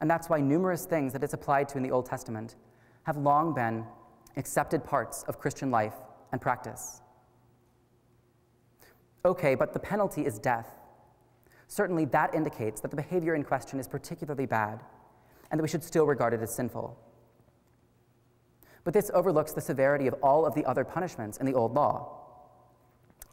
[0.00, 2.56] And that's why numerous things that it's applied to in the Old Testament
[3.04, 3.84] have long been
[4.36, 5.94] accepted parts of Christian life
[6.32, 7.00] and practice.
[9.26, 10.68] Okay, but the penalty is death.
[11.66, 14.84] Certainly, that indicates that the behavior in question is particularly bad
[15.50, 16.96] and that we should still regard it as sinful.
[18.84, 22.20] But this overlooks the severity of all of the other punishments in the Old Law.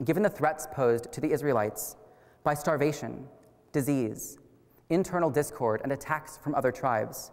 [0.03, 1.95] Given the threats posed to the Israelites
[2.43, 3.27] by starvation,
[3.71, 4.39] disease,
[4.89, 7.29] internal discord, and attacks from other tribes,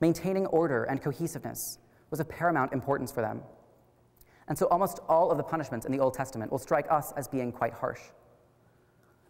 [0.00, 1.78] maintaining order and cohesiveness
[2.10, 3.40] was of paramount importance for them.
[4.48, 7.28] And so almost all of the punishments in the Old Testament will strike us as
[7.28, 8.00] being quite harsh.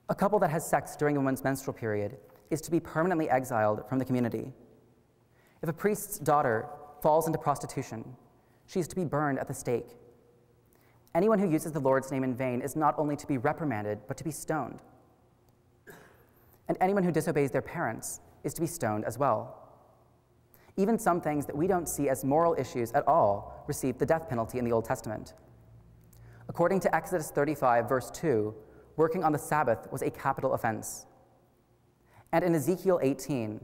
[0.09, 2.17] A couple that has sex during a woman's menstrual period
[2.51, 4.53] is to be permanently exiled from the community.
[5.63, 6.67] If a priest's daughter
[7.01, 8.05] falls into prostitution,
[8.67, 9.97] she is to be burned at the stake.
[11.15, 14.17] Anyone who uses the Lord's name in vain is not only to be reprimanded, but
[14.17, 14.81] to be stoned.
[16.69, 19.64] And anyone who disobeys their parents is to be stoned as well.
[20.77, 24.29] Even some things that we don't see as moral issues at all receive the death
[24.29, 25.35] penalty in the Old Testament.
[26.49, 28.55] According to Exodus 35, verse 2,
[28.97, 31.07] working on the Sabbath was a capital offense.
[32.33, 33.61] And in Ezekiel 18,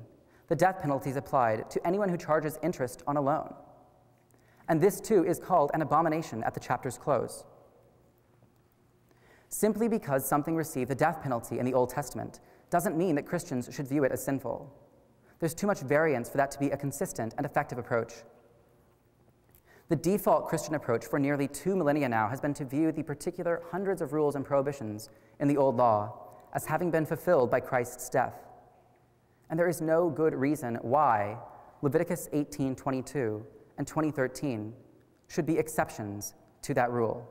[0.48, 3.54] the death penalty is applied to anyone who charges interest on a loan.
[4.68, 7.44] And this too is called an abomination at the chapter's close.
[9.48, 12.38] Simply because something received the death penalty in the Old Testament
[12.70, 14.72] doesn't mean that Christians should view it as sinful.
[15.40, 18.12] There's too much variance for that to be a consistent and effective approach.
[19.88, 23.62] The default Christian approach for nearly two millennia now has been to view the particular
[23.72, 25.08] hundreds of rules and prohibitions
[25.40, 28.34] in the Old Law as having been fulfilled by Christ's death
[29.50, 31.36] and there is no good reason why
[31.82, 33.44] Leviticus 18:22
[33.78, 34.74] and 2013
[35.26, 37.26] should be exceptions to that rule.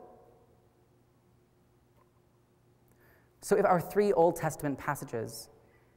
[3.41, 5.49] So if our three Old Testament passages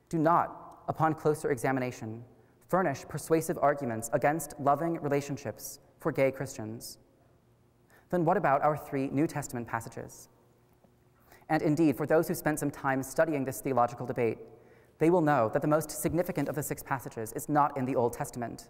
[0.09, 2.25] do not, upon closer examination,
[2.69, 6.99] furnish persuasive arguments against loving relationships for gay Christians,
[8.11, 10.29] then what about our three New Testament passages?
[11.49, 14.39] And indeed, for those who spent some time studying this theological debate,
[14.99, 17.97] they will know that the most significant of the six passages is not in the
[17.97, 18.69] Old Testament.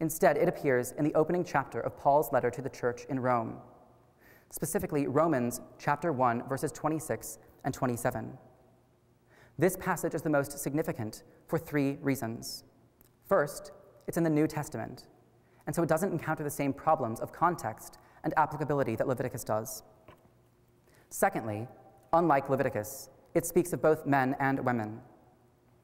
[0.00, 3.56] Instead, it appears in the opening chapter of Paul's letter to the church in Rome,
[4.50, 8.36] specifically Romans chapter 1, verses 26 and 27.
[9.56, 12.64] This passage is the most significant for three reasons.
[13.28, 13.70] First,
[14.08, 15.06] it's in the New Testament,
[15.66, 19.84] and so it doesn't encounter the same problems of context and applicability that Leviticus does.
[21.08, 21.68] Secondly,
[22.12, 25.00] unlike Leviticus, it speaks of both men and women.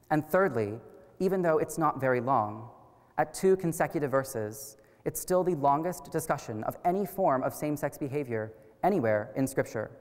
[0.09, 0.79] And thirdly,
[1.19, 2.69] even though it's not very long,
[3.17, 7.97] at two consecutive verses, it's still the longest discussion of any form of same sex
[7.97, 8.51] behavior
[8.83, 9.91] anywhere in Scripture.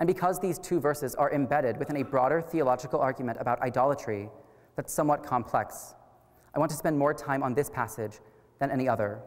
[0.00, 4.30] And because these two verses are embedded within a broader theological argument about idolatry
[4.74, 5.94] that's somewhat complex,
[6.54, 8.18] I want to spend more time on this passage
[8.58, 9.20] than any other.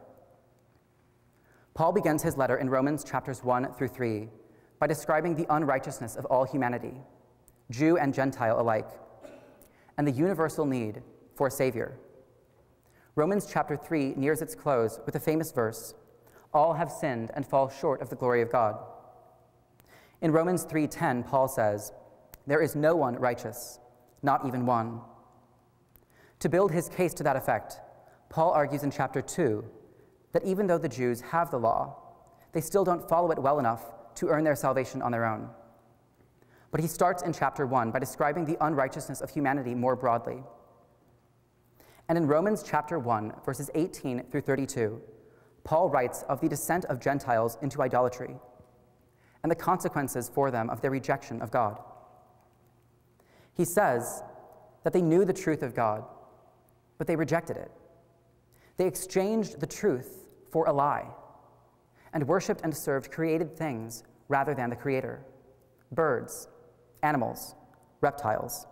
[1.76, 4.28] Paul begins his letter in Romans chapters 1 through 3
[4.80, 6.94] by describing the unrighteousness of all humanity,
[7.72, 8.90] Jew and Gentile alike
[9.98, 11.02] and the universal need
[11.36, 11.98] for a Savior.
[13.16, 15.94] Romans chapter 3 nears its close with a famous verse
[16.52, 18.76] All have sinned and fall short of the glory of God.
[20.24, 21.92] In Romans 3:10, Paul says,
[22.48, 23.80] There is no one righteous,
[24.22, 25.02] not even one.
[26.40, 27.82] To build his case to that effect,
[28.30, 29.66] Paul argues in chapter 2
[30.32, 31.98] that even though the Jews have the law,
[32.54, 33.84] they still don't follow it well enough
[34.16, 35.50] to earn their salvation on their own.
[36.72, 40.42] But he starts in chapter 1 by describing the unrighteousness of humanity more broadly.
[42.08, 45.02] And in Romans chapter 1, verses 18 through 32,
[45.66, 48.38] Paul writes of the descent of Gentiles into idolatry
[49.44, 51.80] and the consequences for them of their rejection of God.
[53.54, 54.24] He says
[54.84, 56.06] that they knew the truth of God,
[56.98, 57.72] but they rejected it.
[58.78, 61.08] They exchanged the truth for a lie
[62.14, 65.24] and worshiped and served created things rather than the Creator
[65.92, 66.48] birds,
[67.04, 67.54] animals,
[68.02, 68.66] reptiles.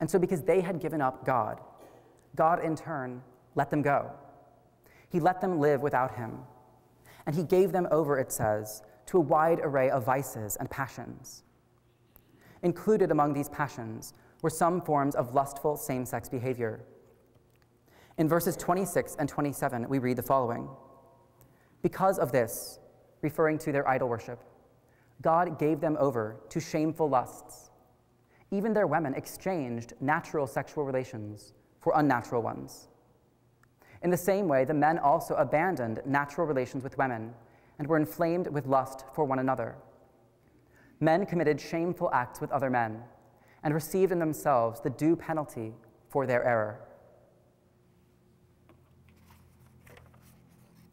[0.00, 1.60] And so, because they had given up God,
[2.34, 3.22] God in turn
[3.54, 4.10] let them go.
[5.10, 6.38] He let them live without Him.
[7.26, 11.42] And He gave them over, it says, to a wide array of vices and passions.
[12.62, 16.84] Included among these passions were some forms of lustful same sex behavior.
[18.18, 20.68] In verses 26 and 27, we read the following
[21.82, 22.78] Because of this,
[23.22, 24.42] referring to their idol worship,
[25.22, 27.70] God gave them over to shameful lusts.
[28.50, 32.88] Even their women exchanged natural sexual relations for unnatural ones.
[34.02, 37.34] In the same way, the men also abandoned natural relations with women
[37.78, 39.76] and were inflamed with lust for one another.
[41.00, 43.02] Men committed shameful acts with other men
[43.64, 45.72] and received in themselves the due penalty
[46.08, 46.80] for their error.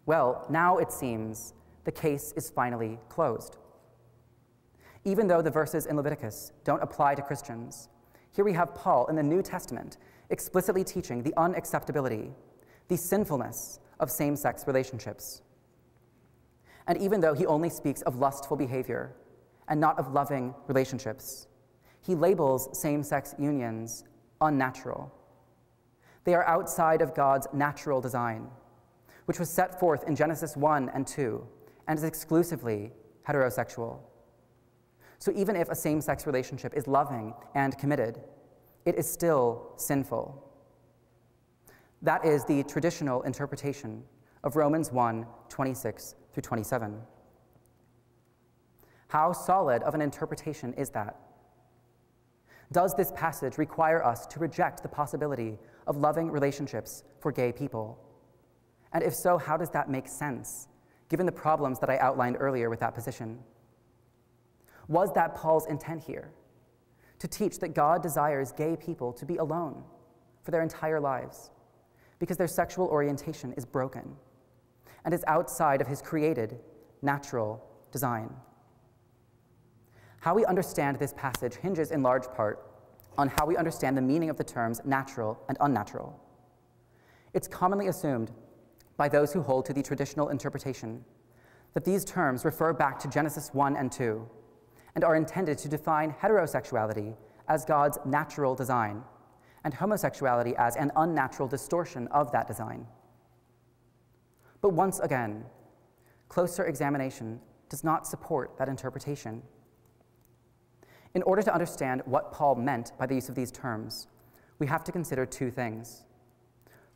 [0.05, 1.53] Well, now it seems
[1.83, 3.57] the case is finally closed.
[5.05, 7.89] Even though the verses in Leviticus don't apply to Christians,
[8.31, 9.97] here we have Paul in the New Testament
[10.29, 12.31] explicitly teaching the unacceptability,
[12.87, 15.41] the sinfulness of same sex relationships.
[16.89, 19.15] And even though he only speaks of lustful behavior
[19.67, 21.47] and not of loving relationships,
[22.01, 24.05] he labels same sex unions
[24.41, 25.13] unnatural.
[26.23, 28.47] They are outside of God's natural design,
[29.25, 31.47] which was set forth in Genesis 1 and 2
[31.87, 32.91] and is exclusively
[33.27, 33.99] heterosexual.
[35.19, 38.19] So even if a same sex relationship is loving and committed,
[38.85, 40.43] it is still sinful.
[42.01, 44.03] That is the traditional interpretation
[44.43, 47.01] of Romans 1 26 through 27.
[49.09, 51.17] How solid of an interpretation is that?
[52.71, 57.99] Does this passage require us to reject the possibility of loving relationships for gay people?
[58.93, 60.69] And if so, how does that make sense,
[61.09, 63.39] given the problems that I outlined earlier with that position?
[64.87, 66.31] Was that Paul's intent here?
[67.19, 69.83] To teach that God desires gay people to be alone
[70.43, 71.49] for their entire lives
[72.17, 74.15] because their sexual orientation is broken
[75.05, 76.59] and is outside of his created,
[77.01, 78.29] natural design.
[80.21, 82.65] How we understand this passage hinges in large part
[83.17, 86.19] on how we understand the meaning of the terms natural and unnatural.
[87.33, 88.31] It's commonly assumed
[88.97, 91.03] by those who hold to the traditional interpretation
[91.73, 94.27] that these terms refer back to Genesis 1 and 2
[94.95, 97.15] and are intended to define heterosexuality
[97.47, 99.03] as God's natural design
[99.63, 102.85] and homosexuality as an unnatural distortion of that design.
[104.61, 105.45] But once again,
[106.27, 107.39] closer examination
[107.69, 109.41] does not support that interpretation.
[111.13, 114.07] In order to understand what Paul meant by the use of these terms,
[114.59, 116.03] we have to consider two things.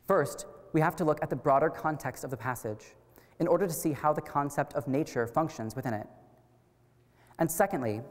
[0.06, 2.96] First, we have to look at the broader context of the passage
[3.40, 6.08] in order to see how the concept of nature functions within it.
[7.40, 8.02] And secondly,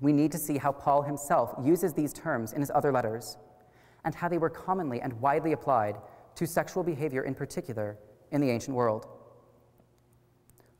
[0.00, 3.36] we need to see how Paul himself uses these terms in his other letters
[4.04, 5.96] and how they were commonly and widely applied
[6.34, 7.96] to sexual behavior in particular
[8.30, 9.06] in the ancient world.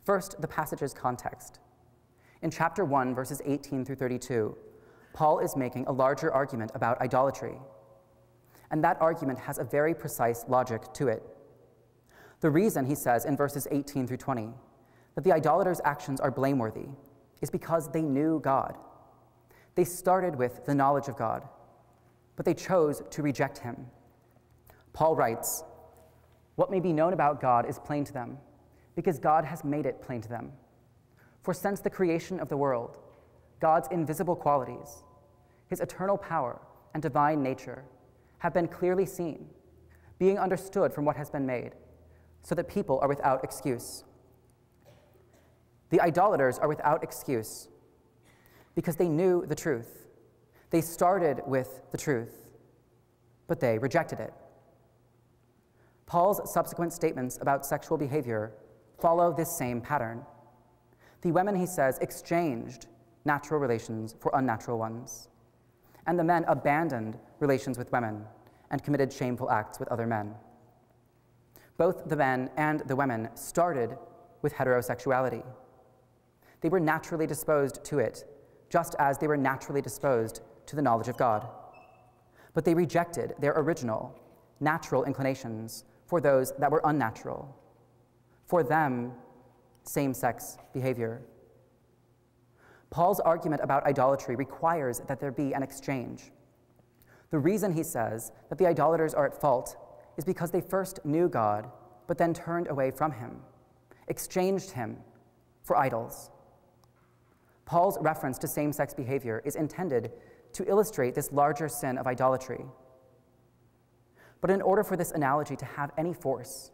[0.05, 1.61] First, the passage's context.
[2.43, 4.57] In chapter 1, verses 18 through 32,
[5.15, 7.55] Paul is making a larger argument about idolatry.
[8.71, 11.23] And that argument has a very precise logic to it.
[12.41, 14.51] The reason, he says in verses 18 through 20,
[15.15, 16.89] that the idolater's actions are blameworthy
[17.41, 18.77] is because they knew God.
[19.75, 21.49] They started with the knowledge of God,
[22.37, 23.87] but they chose to reject him.
[24.93, 25.65] Paul writes,
[26.57, 28.39] What may be known about God is plain to them,
[28.95, 30.53] because God has made it plain to them.
[31.43, 32.99] For since the creation of the world,
[33.61, 35.05] God's invisible qualities,
[35.69, 36.61] his eternal power
[36.93, 37.85] and divine nature,
[38.39, 39.49] have been clearly seen,
[40.19, 41.73] being understood from what has been made,
[42.43, 44.05] so that people are without excuse.
[45.91, 47.69] The idolaters are without excuse
[48.75, 50.09] because they knew the truth.
[50.71, 52.49] They started with the truth,
[53.47, 54.33] but they rejected it.
[56.07, 58.53] Paul's subsequent statements about sexual behavior
[59.01, 60.23] follow this same pattern.
[61.23, 62.87] The women, he says, exchanged
[63.25, 65.29] natural relations for unnatural ones.
[66.07, 68.25] And the men abandoned relations with women
[68.71, 70.35] and committed shameful acts with other men.
[71.77, 73.97] Both the men and the women started
[74.43, 75.45] with heterosexuality.
[76.61, 78.25] They were naturally disposed to it,
[78.69, 81.49] just as they were naturally disposed to the knowledge of God.
[82.53, 84.19] But they rejected their original,
[84.61, 85.85] natural inclinations
[86.15, 87.53] for those that were unnatural.
[88.47, 89.15] For them,
[89.83, 91.21] same sex behavior.
[92.91, 96.31] Paul's argument about idolatry requires that there be an exchange.
[97.33, 99.77] The reason he says that the idolaters are at fault
[100.17, 101.69] is because they first knew God,
[102.07, 103.41] but then turned away from him,
[104.07, 104.99] exchanged him
[105.65, 106.31] for idols.
[107.65, 110.13] Paul's reference to same sex behavior is intended
[110.53, 112.65] to illustrate this larger sin of idolatry.
[114.45, 116.71] But in order for this analogy to have any force,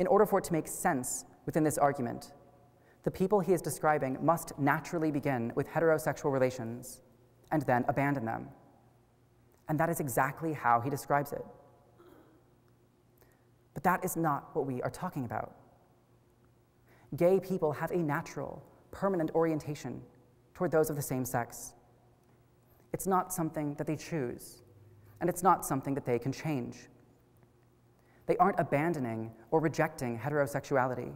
[0.00, 2.32] in order for it to make sense within this argument,
[3.04, 7.00] the people he is describing must naturally begin with heterosexual relations
[7.52, 8.48] and then abandon them.
[9.68, 11.44] And that is exactly how he describes it.
[13.74, 15.54] But that is not what we are talking about.
[17.14, 18.60] Gay people have a natural,
[18.90, 20.02] permanent orientation
[20.52, 21.74] toward those of the same sex.
[22.92, 24.61] It's not something that they choose,
[25.22, 26.88] and it's not something that they can change.
[28.26, 31.12] They aren't abandoning or rejecting heterosexuality.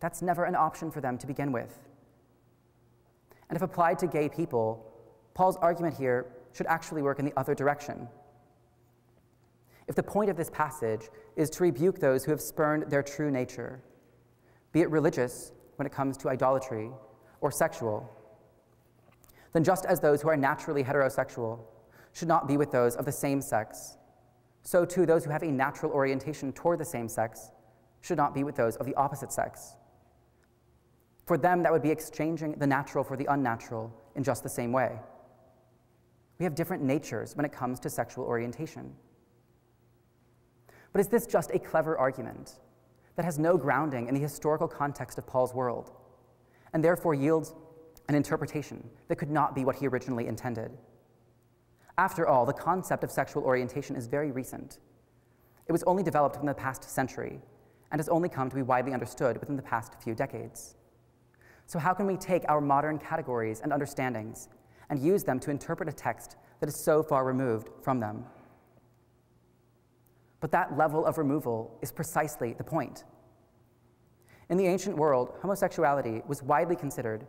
[0.00, 1.78] That's never an option for them to begin with.
[3.50, 4.90] And if applied to gay people,
[5.34, 6.24] Paul's argument here
[6.54, 8.08] should actually work in the other direction.
[9.86, 13.30] If the point of this passage is to rebuke those who have spurned their true
[13.30, 13.82] nature,
[14.72, 16.90] be it religious when it comes to idolatry
[17.42, 18.10] or sexual,
[19.52, 21.60] then just as those who are naturally heterosexual
[22.14, 23.98] should not be with those of the same sex,
[24.62, 27.50] so too those who have a natural orientation toward the same sex
[28.00, 29.74] should not be with those of the opposite sex.
[31.26, 34.72] For them, that would be exchanging the natural for the unnatural in just the same
[34.72, 34.98] way.
[36.38, 38.94] We have different natures when it comes to sexual orientation.
[40.92, 42.60] But is this just a clever argument
[43.16, 45.92] that has no grounding in the historical context of Paul's world,
[46.72, 47.54] and therefore yields
[48.08, 50.70] an interpretation that could not be what he originally intended?
[51.96, 54.78] After all, the concept of sexual orientation is very recent.
[55.66, 57.40] It was only developed in the past century
[57.92, 60.74] and has only come to be widely understood within the past few decades.
[61.66, 64.48] So, how can we take our modern categories and understandings
[64.90, 68.24] and use them to interpret a text that is so far removed from them?
[70.40, 73.04] But that level of removal is precisely the point.
[74.50, 77.26] In the ancient world, homosexuality was widely considered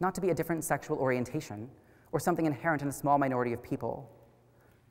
[0.00, 1.68] not to be a different sexual orientation
[2.14, 4.08] or something inherent in a small minority of people,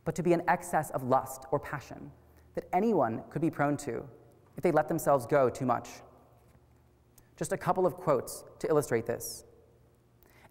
[0.04, 2.12] but to be an excess of lust or passion
[2.54, 4.04] that anyone could be prone to
[4.58, 5.88] if they let themselves go too much.
[7.38, 9.46] Just a couple of quotes to illustrate this.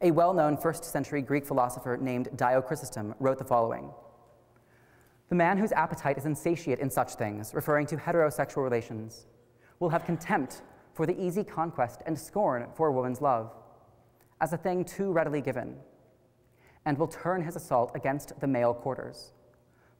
[0.00, 3.90] A well known first century Greek philosopher named Dio Chrysostom wrote the following
[5.28, 9.26] The man whose appetite is insatiate in such things, referring to heterosexual relations,
[9.78, 10.62] will have contempt
[10.94, 13.52] for the easy conquest and scorn for a woman's love,
[14.40, 15.76] as a thing too readily given,
[16.84, 19.32] and will turn his assault against the male quarters,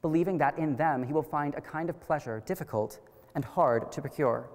[0.00, 2.98] believing that in them he will find a kind of pleasure difficult
[3.34, 4.48] and hard to procure.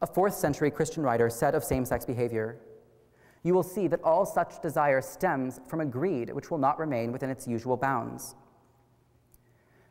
[0.00, 2.58] A fourth century Christian writer said of same sex behavior
[3.42, 7.12] You will see that all such desire stems from a greed which will not remain
[7.12, 8.34] within its usual bounds.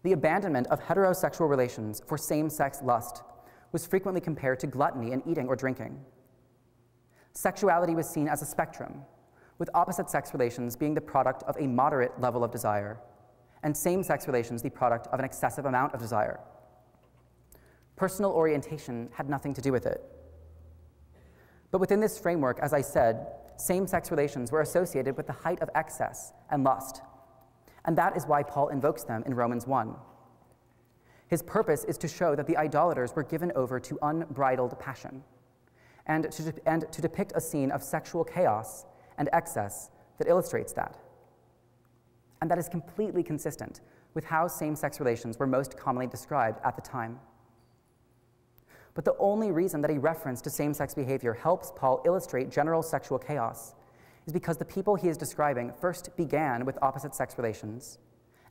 [0.04, 3.24] The abandonment of heterosexual relations for same sex lust
[3.72, 6.00] was frequently compared to gluttony in eating or drinking.
[7.34, 9.02] Sexuality was seen as a spectrum,
[9.58, 13.00] with opposite sex relations being the product of a moderate level of desire,
[13.64, 16.40] and same sex relations the product of an excessive amount of desire.
[17.96, 20.04] Personal orientation had nothing to do with it.
[21.72, 23.28] But within this framework, as I said,
[23.58, 27.02] same sex relations were associated with the height of excess and lust.
[27.86, 29.96] And that is why Paul invokes them in Romans 1.
[31.28, 35.24] His purpose is to show that the idolaters were given over to unbridled passion
[36.06, 38.86] and to, and to depict a scene of sexual chaos
[39.18, 40.98] and excess that illustrates that.
[42.42, 43.82] And that is completely consistent
[44.14, 47.20] with how same sex relations were most commonly described at the time.
[48.94, 52.82] But the only reason that a reference to same sex behavior helps Paul illustrate general
[52.82, 53.76] sexual chaos
[54.26, 58.00] is because the people he is describing first began with opposite sex relations,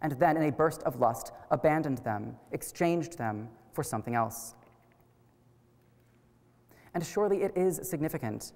[0.03, 4.55] and then, in a burst of lust, abandoned them, exchanged them for something else.
[6.95, 8.53] And surely it is significant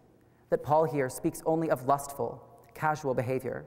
[0.50, 2.42] that Paul here speaks only of lustful,
[2.74, 3.64] casual behavior.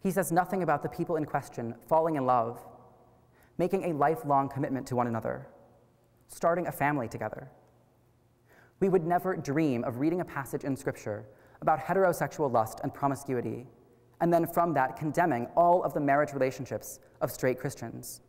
[0.00, 2.60] He says nothing about the people in question falling in love,
[3.58, 5.46] making a lifelong commitment to one another
[6.32, 7.50] starting a family together.
[8.80, 11.24] We would never dream of reading a passage in Scripture
[11.60, 13.66] about heterosexual lust and promiscuity,
[14.20, 18.22] and then from that condemning all of the marriage relationships of straight Christians.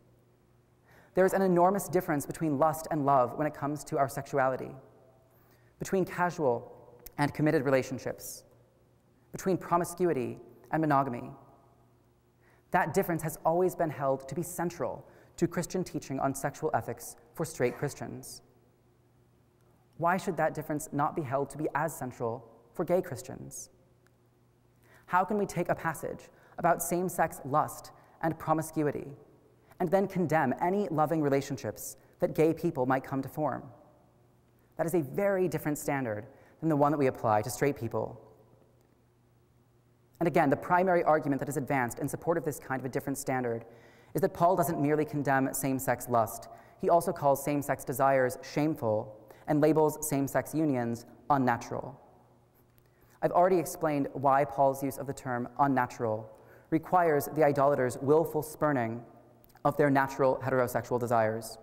[1.14, 4.70] There is an enormous difference between lust and love when it comes to our sexuality,
[5.78, 6.70] between casual
[7.18, 8.44] and committed relationships,
[9.32, 10.38] between promiscuity
[10.70, 11.30] and monogamy.
[12.70, 15.06] That difference has always been held to be central
[15.36, 18.42] to Christian teaching on sexual ethics for straight Christians.
[19.98, 23.70] Why should that difference not be held to be as central for gay Christians?
[25.06, 27.90] How can we take a passage about same sex lust
[28.22, 29.06] and promiscuity
[29.80, 33.62] and then condemn any loving relationships that gay people might come to form?
[34.76, 36.26] That is a very different standard
[36.64, 38.18] than the one that we apply to straight people.
[40.18, 42.88] And again, the primary argument that is advanced in support of this kind of a
[42.88, 43.66] different standard
[44.14, 46.48] is that Paul doesn't merely condemn same sex lust,
[46.80, 49.14] he also calls same sex desires shameful
[49.46, 52.00] and labels same sex unions unnatural.
[53.20, 56.30] I've already explained why Paul's use of the term unnatural
[56.70, 59.02] requires the idolater's willful spurning
[59.66, 61.58] of their natural heterosexual desires.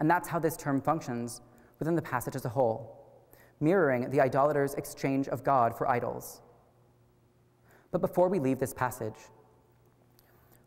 [0.00, 1.42] And that's how this term functions
[1.78, 2.93] within the passage as a whole,
[3.64, 6.42] mirroring the idolater's exchange of God for idols.
[7.90, 9.14] But before we leave this passage,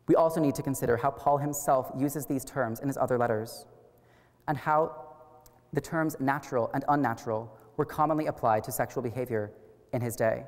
[0.08, 3.66] we also need to consider how Paul himself uses these terms in his other letters,
[4.48, 4.96] and how
[5.74, 9.52] the terms natural and unnatural were commonly applied to sexual behavior
[9.94, 10.46] in his day.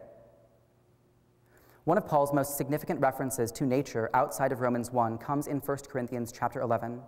[1.84, 5.78] One of Paul's most significant references to nature outside of Romans 1 comes in 1
[5.90, 7.02] Corinthians chapter 11.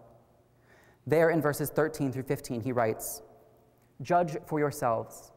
[1.07, 3.21] There in verses 13 through 15 he writes,
[4.01, 5.31] "Judge for yourselves.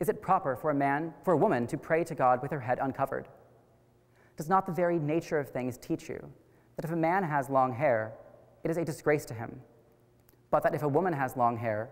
[0.00, 2.60] Is it proper for a man, for a woman to pray to God with her
[2.60, 3.28] head uncovered?
[4.36, 6.32] Does not the very nature of things teach you
[6.76, 8.12] that if a man has long hair,
[8.64, 9.60] it is a disgrace to him,
[10.50, 11.88] but that if a woman has long hair,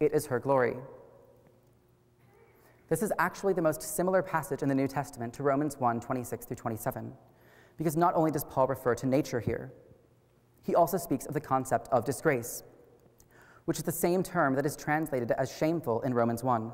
[0.00, 0.76] it is her glory?"
[2.88, 6.46] This is actually the most similar passage in the New Testament to Romans 1 26
[6.46, 7.16] through 27,
[7.78, 9.72] because not only does Paul refer to nature here,
[10.62, 12.62] he also speaks of the concept of disgrace,
[13.64, 16.72] which is the same term that is translated as shameful in Romans 1.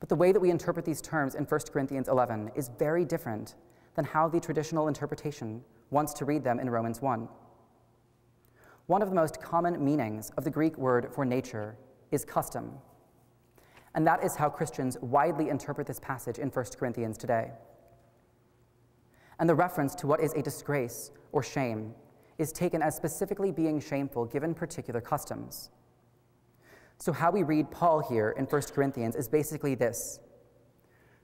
[0.00, 3.54] But the way that we interpret these terms in 1 Corinthians 11 is very different
[3.94, 7.28] than how the traditional interpretation wants to read them in Romans 1.
[8.86, 11.76] One of the most common meanings of the Greek word for nature
[12.10, 12.78] is custom
[13.94, 17.52] and that is how Christians widely interpret this passage in 1 Corinthians today.
[19.38, 21.94] And the reference to what is a disgrace or shame
[22.38, 25.70] is taken as specifically being shameful given particular customs.
[26.98, 30.20] So, how we read Paul here in 1 Corinthians is basically this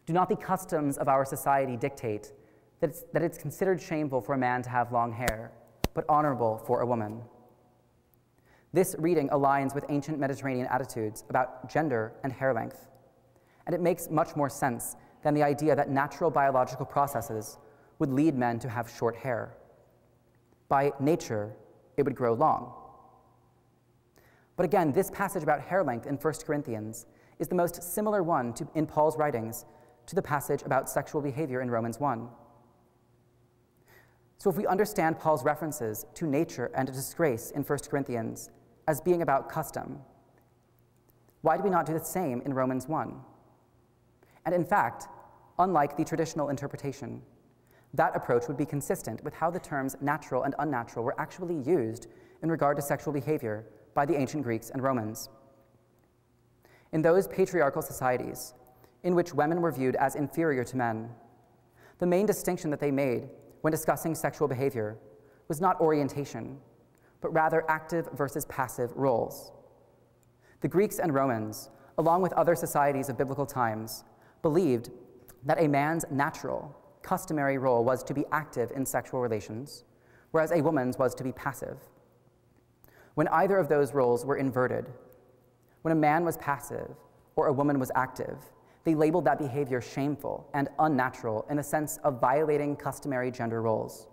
[0.07, 2.33] Do not the customs of our society dictate
[2.81, 5.53] that it's, that it's considered shameful for a man to have long hair,
[5.95, 7.23] but honorable for a woman?
[8.73, 12.87] This reading aligns with ancient Mediterranean attitudes about gender and hair length,
[13.67, 17.59] and it makes much more sense than the idea that natural biological processes
[17.99, 19.55] would lead men to have short hair.
[20.71, 21.53] By nature,
[21.99, 22.73] it would grow long.
[24.57, 27.07] But again, this passage about hair length in 1 Corinthians
[27.39, 29.67] is the most similar one to, in Paul's writings
[30.07, 32.29] to the passage about sexual behavior in Romans 1.
[34.39, 38.51] So, if we understand Paul's references to nature and to disgrace in 1 Corinthians
[38.89, 39.99] as being about custom.
[41.43, 43.15] Why do we not do the same in Romans 1?
[44.47, 45.09] And in fact,
[45.59, 47.23] unlike the traditional interpretation,
[47.95, 52.07] that approach would be consistent with how the terms natural and unnatural were actually used
[52.43, 55.29] in regard to sexual behavior by the ancient Greeks and Romans.
[56.93, 58.55] In those patriarchal societies,
[59.03, 61.11] in which women were viewed as inferior to men,
[61.99, 63.29] the main distinction that they made
[63.61, 64.97] when discussing sexual behavior
[65.49, 66.59] was not orientation,
[67.21, 69.53] but rather active versus passive roles.
[70.61, 74.05] The Greeks and Romans, along with other societies of biblical times,
[74.43, 74.91] believed
[75.45, 79.85] that a man's natural, customary role was to be active in sexual relations,
[80.31, 81.79] whereas a woman's was to be passive.
[83.15, 84.87] When either of those roles were inverted,
[85.83, 86.91] when a man was passive
[87.37, 88.39] or a woman was active,
[88.85, 94.07] they labeled that behavior shameful and unnatural in the sense of violating customary gender roles.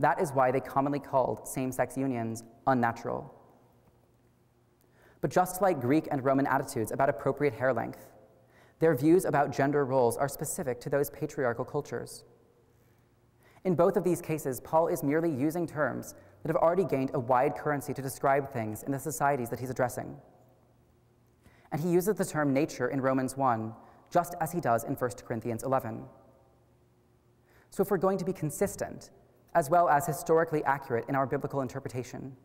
[0.00, 3.32] That is why they commonly called same sex unions unnatural.
[5.20, 8.11] But just like Greek and Roman attitudes about appropriate hair length,
[8.82, 12.24] their views about gender roles are specific to those patriarchal cultures.
[13.62, 17.20] In both of these cases, Paul is merely using terms that have already gained a
[17.20, 20.16] wide currency to describe things in the societies that he's addressing.
[21.70, 23.72] And he uses the term nature in Romans 1
[24.10, 26.02] just as he does in 1 Corinthians 11.
[27.70, 29.10] So, if we're going to be consistent
[29.54, 32.36] as well as historically accurate in our biblical interpretation,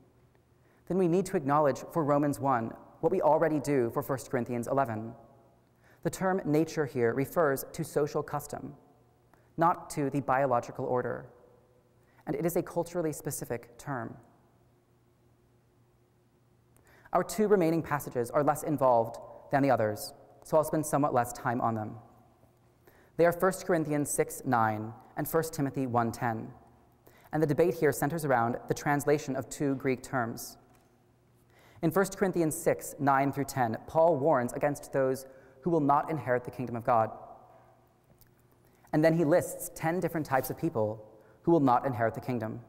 [0.87, 4.67] then we need to acknowledge for Romans 1 what we already do for 1 Corinthians
[4.67, 5.15] 11.
[6.03, 8.73] The term nature here refers to social custom,
[9.57, 11.27] not to the biological order,
[12.25, 14.15] and it is a culturally specific term.
[17.13, 19.17] Our two remaining passages are less involved
[19.51, 21.95] than the others, so I'll spend somewhat less time on them.
[23.17, 26.53] They are 1 Corinthians 6 9 and 1 Timothy 1 10
[27.31, 30.57] and the debate here centers around the translation of two Greek terms.
[31.81, 35.25] In 1 Corinthians 6 9 through 10, Paul warns against those
[35.67, 37.11] who will not inherit the kingdom of God.
[38.93, 41.05] And then he lists 10 different types of people
[41.41, 42.61] who will not inherit the kingdom.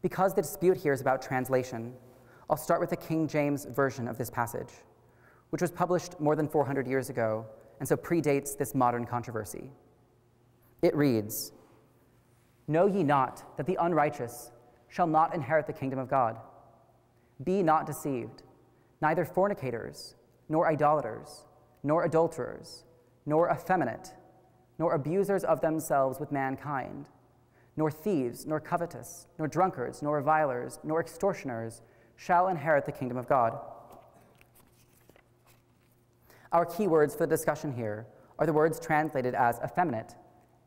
[0.00, 1.92] Because the dispute here is about translation,
[2.48, 4.70] I'll start with the King James version of this passage,
[5.50, 7.44] which was published more than 400 years ago
[7.80, 9.70] and so predates this modern controversy.
[10.80, 11.52] It reads
[12.66, 14.52] Know ye not that the unrighteous
[14.88, 16.38] shall not inherit the kingdom of God?
[17.44, 18.42] Be not deceived,
[19.02, 20.14] neither fornicators,
[20.48, 21.44] nor idolaters,
[21.88, 22.84] nor adulterers,
[23.24, 24.12] nor effeminate,
[24.78, 27.08] nor abusers of themselves with mankind,
[27.78, 31.80] nor thieves, nor covetous, nor drunkards, nor revilers, nor extortioners
[32.16, 33.58] shall inherit the kingdom of God.
[36.52, 38.06] Our key words for the discussion here
[38.38, 40.14] are the words translated as effeminate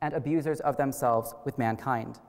[0.02, 2.20] and abusers of themselves with mankind.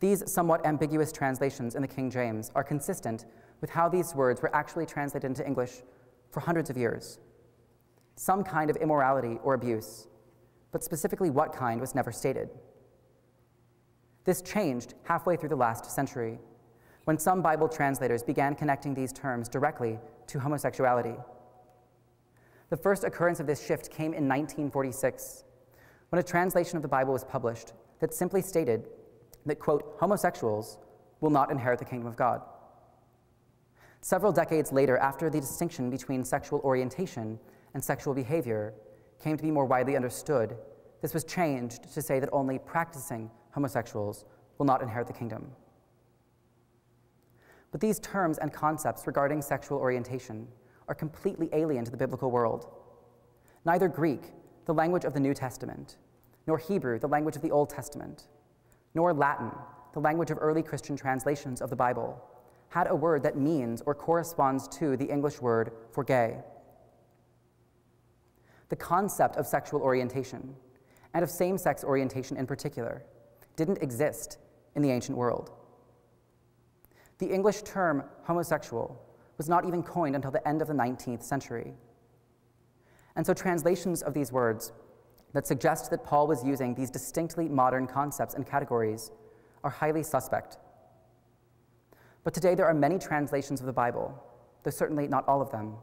[0.00, 3.24] These somewhat ambiguous translations in the King James are consistent
[3.62, 5.80] with how these words were actually translated into English
[6.30, 7.18] for hundreds of years.
[8.20, 10.06] Some kind of immorality or abuse,
[10.72, 12.50] but specifically what kind was never stated.
[14.24, 16.38] This changed halfway through the last century
[17.04, 21.14] when some Bible translators began connecting these terms directly to homosexuality.
[22.68, 25.44] The first occurrence of this shift came in 1946
[26.10, 28.84] when a translation of the Bible was published that simply stated
[29.46, 30.76] that, quote, homosexuals
[31.22, 32.42] will not inherit the kingdom of God.
[34.02, 37.40] Several decades later, after the distinction between sexual orientation
[37.74, 38.74] and sexual behavior
[39.22, 40.56] came to be more widely understood,
[41.02, 44.24] this was changed to say that only practicing homosexuals
[44.58, 45.50] will not inherit the kingdom.
[47.72, 50.48] But these terms and concepts regarding sexual orientation
[50.88, 52.68] are completely alien to the biblical world.
[53.64, 54.32] Neither Greek,
[54.64, 55.96] the language of the New Testament,
[56.46, 58.26] nor Hebrew, the language of the Old Testament,
[58.94, 59.52] nor Latin,
[59.92, 62.20] the language of early Christian translations of the Bible,
[62.68, 66.38] had a word that means or corresponds to the English word for gay.
[68.70, 70.54] The concept of sexual orientation,
[71.12, 73.02] and of same sex orientation in particular,
[73.56, 74.38] didn't exist
[74.74, 75.50] in the ancient world.
[77.18, 78.98] The English term homosexual
[79.36, 81.74] was not even coined until the end of the 19th century.
[83.16, 84.72] And so translations of these words
[85.32, 89.10] that suggest that Paul was using these distinctly modern concepts and categories
[89.62, 90.58] are highly suspect.
[92.24, 94.14] But today there are many translations of the Bible,
[94.62, 95.74] though certainly not all of them,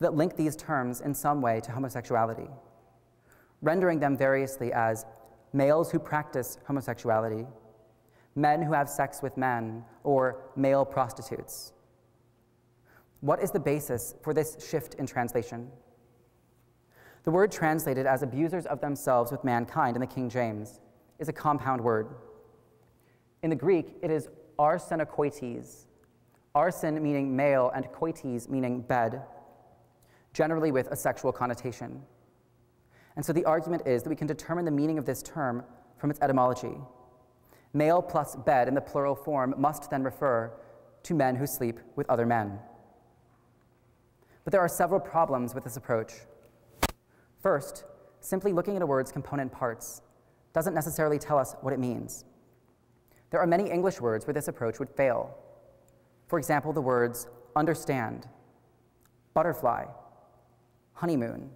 [0.00, 2.48] that link these terms in some way to homosexuality,
[3.62, 5.06] rendering them variously as
[5.52, 7.46] males who practice homosexuality,
[8.34, 11.72] men who have sex with men, or male prostitutes.
[13.20, 15.70] What is the basis for this shift in translation?
[17.24, 20.80] The word translated as abusers of themselves with mankind in the King James
[21.18, 22.08] is a compound word.
[23.42, 24.28] In the Greek, it is
[24.58, 25.86] arsenokoites,
[26.54, 29.22] arsen meaning male and koites meaning bed,
[30.36, 32.02] generally with a sexual connotation.
[33.16, 35.64] And so the argument is that we can determine the meaning of this term
[35.96, 36.76] from its etymology.
[37.72, 40.52] Male plus bed in the plural form must then refer
[41.04, 42.58] to men who sleep with other men.
[44.44, 46.12] But there are several problems with this approach.
[47.40, 47.84] First,
[48.20, 50.02] simply looking at a word's component parts
[50.52, 52.26] doesn't necessarily tell us what it means.
[53.30, 55.34] There are many English words where this approach would fail.
[56.28, 57.26] For example, the words
[57.56, 58.28] understand,
[59.32, 59.86] butterfly,
[60.96, 61.50] honeymoon.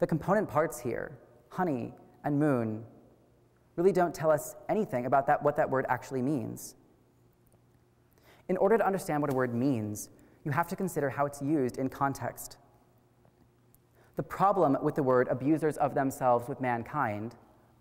[0.00, 1.16] The component parts here,
[1.48, 1.94] honey
[2.24, 2.84] and moon,
[3.76, 6.74] really don't tell us anything about that, what that word actually means.
[8.48, 10.10] In order to understand what a word means,
[10.44, 12.58] you have to consider how it's used in context.
[14.16, 17.34] The problem with the word abusers of themselves with mankind,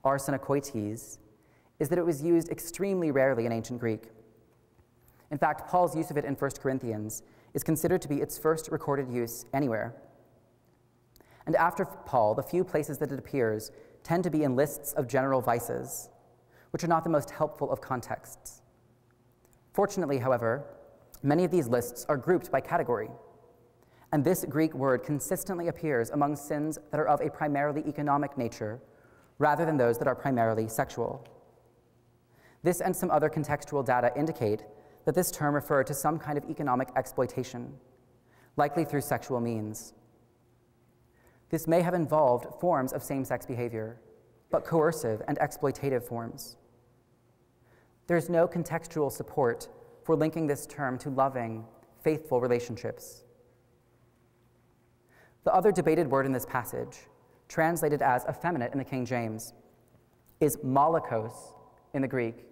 [0.05, 1.17] arsenokoites,
[1.80, 4.03] is that it was used extremely rarely in ancient Greek.
[5.32, 7.24] In fact, Paul's use of it in 1 Corinthians
[7.54, 9.95] is considered to be its first recorded use anywhere.
[11.45, 13.72] And after Paul, the few places that it appears
[14.04, 16.10] tend to be in lists of general vices,
[16.72, 18.62] which are not the most helpful of contexts.
[19.74, 20.66] Fortunately, however,
[21.22, 23.10] many of these lists are grouped by category.
[24.12, 28.80] And this Greek word consistently appears among sins that are of a primarily economic nature
[29.39, 31.28] rather than those that are primarily sexual.
[32.62, 34.64] This and some other contextual data indicate
[35.06, 37.74] that this term referred to some kind of economic exploitation,
[38.58, 39.93] likely through sexual means.
[41.49, 43.99] This may have involved forms of same sex behavior,
[44.49, 46.58] but coercive and exploitative forms.
[48.08, 49.68] There's no contextual support
[50.04, 51.66] for linking this term to loving,
[52.04, 53.24] faithful relationships.
[55.43, 56.99] The other debated word in this passage,
[57.47, 59.54] translated as effeminate in the King James,
[60.39, 61.34] is malakos
[61.93, 62.45] in the Greek.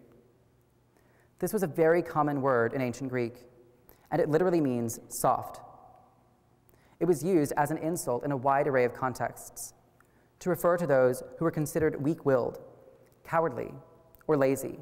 [1.41, 3.33] This was a very common word in ancient Greek,
[4.11, 5.59] and it literally means soft.
[6.99, 9.73] It was used as an insult in a wide array of contexts
[10.37, 12.59] to refer to those who were considered weak willed,
[13.23, 13.73] cowardly,
[14.27, 14.77] or lazy.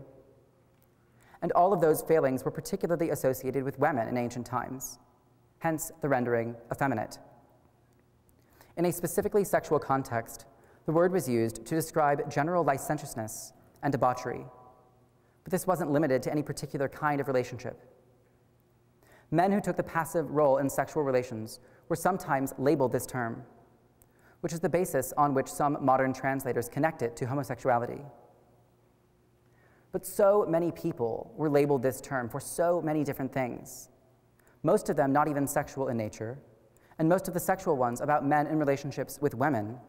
[1.42, 5.00] And all of those failings were particularly associated with women in ancient times,
[5.60, 7.20] hence the rendering effeminate.
[8.76, 10.46] In a specifically sexual context,
[10.86, 14.44] the word was used to describe general licentiousness and debauchery.
[15.50, 17.82] But this wasn't limited to any particular kind of relationship.
[19.32, 23.42] Men who took the passive role in sexual relations were sometimes labeled this term,
[24.42, 28.00] which is the basis on which some modern translators connect it to homosexuality.
[29.92, 33.90] But so many people were labeled this term for so many different things,
[34.62, 36.38] most of them not even sexual in nature,
[37.00, 39.80] and most of the sexual ones about men in relationships with women,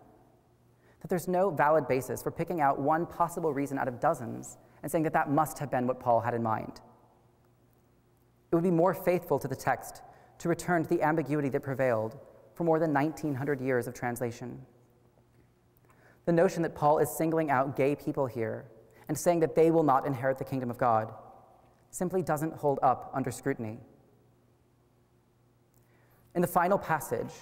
[1.00, 4.90] that there's no valid basis for picking out one possible reason out of dozens and
[4.90, 6.80] saying that that must have been what Paul had in mind.
[8.50, 10.02] It would be more faithful to the text
[10.38, 12.18] to return to the ambiguity that prevailed
[12.54, 14.60] for more than 1900 years of translation.
[16.26, 18.66] The notion that Paul is singling out gay people here
[19.08, 21.12] and saying that they will not inherit the kingdom of God
[21.90, 23.78] simply doesn't hold up under scrutiny.
[26.34, 27.32] In the final passage,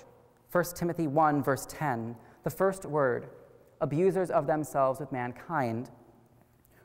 [0.50, 3.28] 1 Timothy 1, verse 10, the first word,
[3.81, 5.91] abusers of themselves with mankind,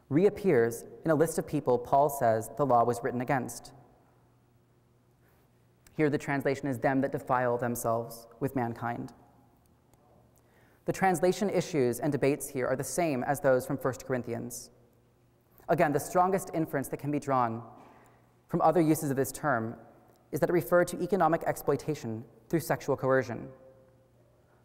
[0.10, 3.72] reappears in a list of people Paul says the law was written against.
[5.96, 9.14] Here, the translation is them that defile themselves with mankind.
[10.86, 14.70] The translation issues and debates here are the same as those from 1 Corinthians.
[15.70, 17.62] Again, the strongest inference that can be drawn
[18.50, 19.76] from other uses of this term
[20.32, 23.48] is that it referred to economic exploitation through sexual coercion,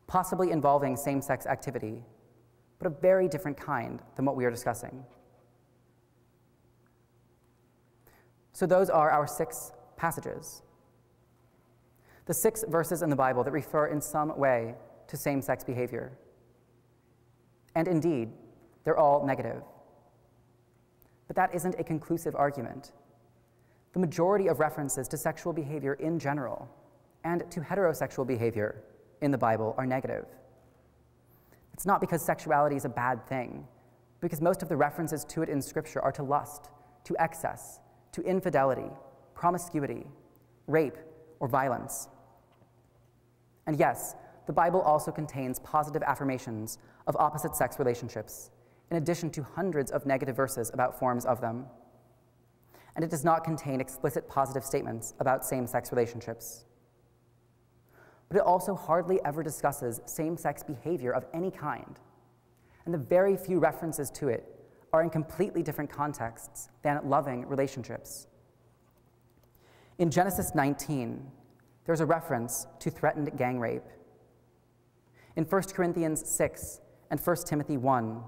[0.06, 2.02] possibly involving same sex activity,
[2.78, 5.04] but a very different kind than what we are discussing.
[8.52, 10.62] So, those are our six passages
[12.28, 14.74] the six verses in the Bible that refer in some way
[15.06, 16.12] to same sex behavior.
[17.74, 18.28] And indeed,
[18.84, 19.62] they're all negative.
[21.26, 22.92] But that isn't a conclusive argument.
[23.94, 26.68] The majority of references to sexual behavior in general
[27.24, 28.82] and to heterosexual behavior
[29.22, 30.26] in the Bible are negative.
[31.78, 33.64] It's not because sexuality is a bad thing,
[34.20, 36.70] because most of the references to it in Scripture are to lust,
[37.04, 37.78] to excess,
[38.10, 38.90] to infidelity,
[39.36, 40.04] promiscuity,
[40.66, 40.96] rape,
[41.38, 42.08] or violence.
[43.68, 44.16] And yes,
[44.48, 48.50] the Bible also contains positive affirmations of opposite sex relationships,
[48.90, 51.64] in addition to hundreds of negative verses about forms of them.
[52.96, 56.64] And it does not contain explicit positive statements about same sex relationships.
[58.28, 61.98] But it also hardly ever discusses same sex behavior of any kind.
[62.84, 64.44] And the very few references to it
[64.92, 68.26] are in completely different contexts than loving relationships.
[69.98, 71.30] In Genesis 19,
[71.84, 73.82] there's a reference to threatened gang rape.
[75.36, 78.22] In 1 Corinthians 6 and 1 Timothy 1,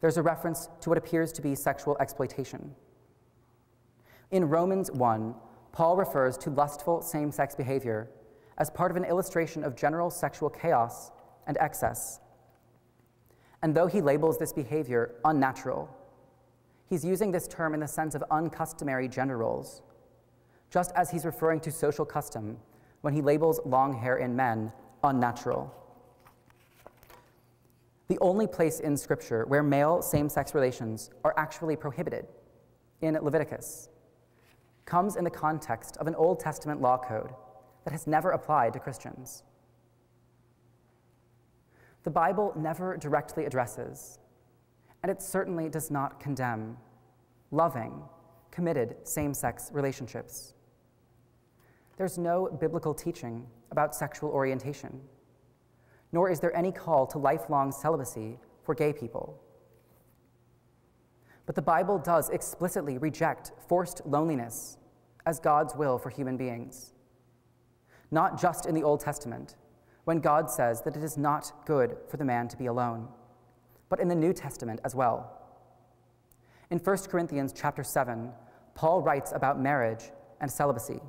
[0.00, 2.74] there's a reference to what appears to be sexual exploitation.
[4.30, 5.34] In Romans 1,
[5.72, 8.08] Paul refers to lustful same sex behavior
[8.60, 11.10] as part of an illustration of general sexual chaos
[11.46, 12.20] and excess.
[13.62, 15.88] And though he labels this behavior unnatural,
[16.86, 19.80] he's using this term in the sense of uncustomary gender roles,
[20.70, 22.58] just as he's referring to social custom
[23.00, 24.70] when he labels long hair in men
[25.02, 25.74] unnatural.
[28.08, 32.26] The only place in Scripture where male same sex relations are actually prohibited,
[33.00, 33.88] in Leviticus,
[34.84, 37.30] comes in the context of an Old Testament law code
[37.84, 39.42] that has never applied to Christians.
[42.02, 44.18] The Bible never directly addresses,
[45.02, 46.76] and it certainly does not condemn,
[47.50, 48.02] loving,
[48.50, 50.54] committed same sex relationships
[52.00, 55.02] there's no biblical teaching about sexual orientation,
[56.12, 59.38] nor is there any call to lifelong celibacy for gay people.
[61.44, 64.78] But the Bible does explicitly reject forced loneliness
[65.26, 66.94] as God's will for human beings.
[68.10, 69.56] Not just in the Old Testament,
[70.04, 73.08] when God says that it is not good for the man to be alone,
[73.88, 75.36] but in the New Testament as well.
[76.70, 78.30] In 1 Corinthians chapter 7,
[78.74, 81.00] Paul writes about marriage and celibacy.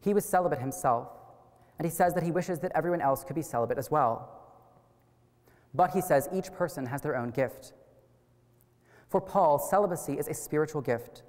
[0.00, 1.08] He was celibate himself,
[1.78, 4.28] and he says that he wishes that everyone else could be celibate as well.
[5.74, 7.72] But he says each person has their own gift.
[9.08, 11.22] For Paul, celibacy is a spiritual gift,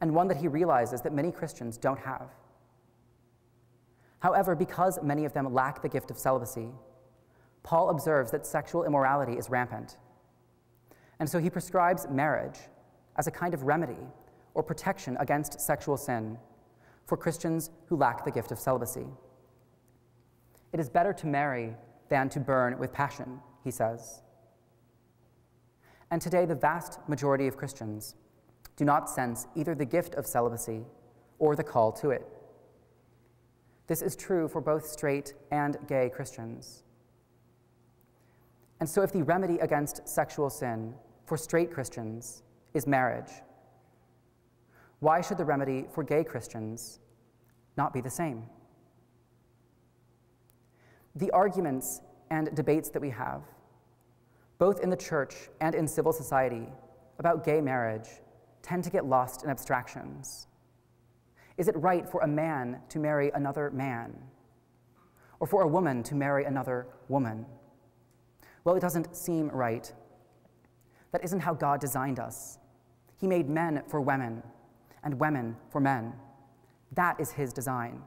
[0.00, 2.30] and one that he realizes that many Christians don't have.
[4.24, 6.68] However, because many of them lack the gift of celibacy,
[7.62, 9.98] Paul observes that sexual immorality is rampant.
[11.20, 12.58] And so he prescribes marriage
[13.18, 14.02] as a kind of remedy
[14.54, 16.38] or protection against sexual sin
[17.04, 19.04] for Christians who lack the gift of celibacy.
[20.72, 21.76] It is better to marry
[22.08, 24.22] than to burn with passion, he says.
[26.10, 28.14] And today, the vast majority of Christians
[28.76, 30.86] do not sense either the gift of celibacy
[31.38, 32.26] or the call to it.
[33.86, 36.84] This is true for both straight and gay Christians.
[38.80, 40.94] And so, if the remedy against sexual sin
[41.26, 42.42] for straight Christians
[42.74, 43.30] is marriage,
[45.00, 46.98] Why should the remedy for gay Christians
[47.76, 48.44] not be the same?
[51.16, 53.42] The arguments and debates that we have,
[54.58, 56.68] both in the church and in civil society,
[57.18, 58.08] about gay marriage
[58.62, 60.46] tend to get lost in abstractions.
[61.56, 64.16] Is it right for a man to marry another man?
[65.40, 67.46] Or for a woman to marry another woman?
[68.64, 69.92] Well, it doesn't seem right.
[71.12, 72.58] That isn't how God designed us.
[73.20, 74.42] He made men for women
[75.04, 76.14] and women for men.
[76.92, 78.02] That is His design,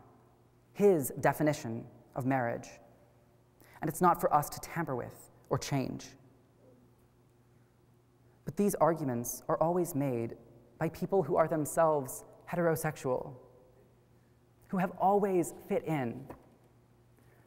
[0.74, 1.86] His definition
[2.16, 2.68] of marriage.
[3.82, 6.08] And it's not for us to tamper with or change.
[8.45, 10.36] But these arguments are always made
[10.80, 13.34] by people who are themselves heterosexual,
[14.68, 16.26] who have always fit in,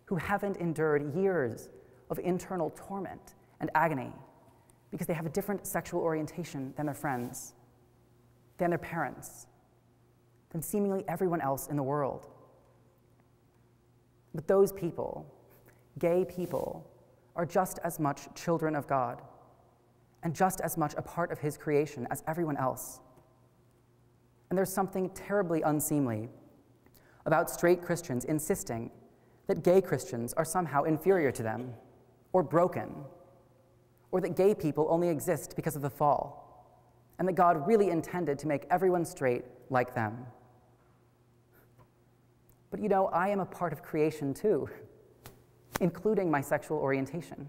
[0.04, 1.70] who haven't endured years
[2.10, 4.12] of internal torment and agony
[4.90, 7.54] because they have a different sexual orientation than their friends,
[8.58, 9.46] than their parents,
[10.50, 12.26] than seemingly everyone else in the world.
[14.34, 15.26] But those people,
[15.98, 16.88] gay people,
[17.36, 19.22] are just as much children of God
[20.22, 23.00] and just as much a part of His creation as everyone else.
[24.50, 26.28] And there's something terribly unseemly
[27.24, 28.90] about straight Christians insisting
[29.46, 31.72] that gay Christians are somehow inferior to them,
[32.32, 32.94] or broken,
[34.12, 36.76] or that gay people only exist because of the fall,
[37.18, 40.26] and that God really intended to make everyone straight like them.
[42.70, 44.68] But you know, I am a part of creation too,
[45.80, 47.48] including my sexual orientation.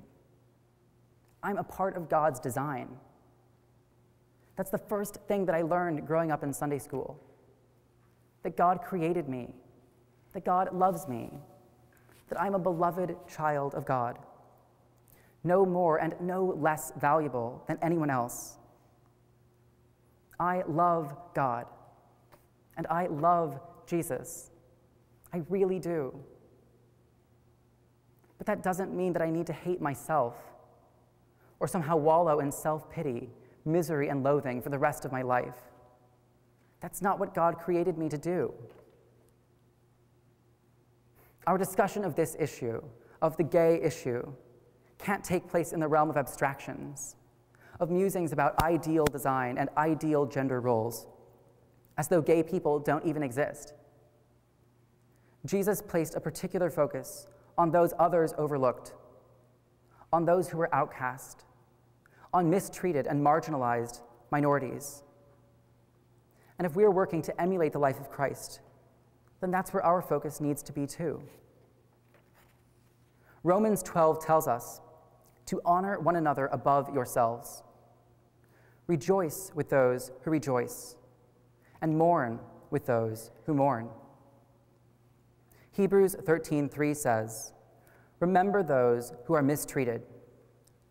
[1.44, 2.90] I'm a part of God's design.
[4.56, 7.20] That's the first thing that I learned growing up in Sunday school
[8.44, 9.54] that God created me,
[10.34, 11.32] that God loves me,
[12.30, 14.18] that I'm a beloved child of God,
[15.44, 18.58] no more and no less valuable than anyone else.
[20.40, 21.68] I love God,
[22.78, 24.50] and I love Jesus.
[25.32, 26.18] I really do.
[28.38, 30.42] But that doesn't mean that I need to hate myself
[31.60, 33.30] or somehow wallow in self pity
[33.66, 35.58] misery and loathing for the rest of my life.
[36.80, 38.54] That's not what God created me to do.
[41.48, 42.82] Our discussion of this issue,
[43.22, 44.34] of the gay issue,
[44.98, 47.16] can't take place in the realm of abstractions,
[47.80, 51.08] of musings about ideal design and ideal gender roles,
[51.98, 53.74] as though gay people don't even exist.
[55.46, 58.94] Jesus placed a particular focus on those others overlooked,
[60.14, 61.46] on those who were outcast,
[62.34, 64.02] on mistreated and marginalized
[64.32, 65.04] minorities.
[66.58, 68.62] And if we are working to emulate the life of Christ,
[69.40, 71.22] then that's where our focus needs to be too.
[73.44, 74.82] Romans 12 tells us
[75.48, 77.64] to honor one another above yourselves.
[78.88, 80.96] Rejoice with those who rejoice,
[81.82, 83.90] and mourn with those who mourn.
[85.72, 87.54] Hebrews 13:3 says,
[88.20, 90.06] "Remember those who are mistreated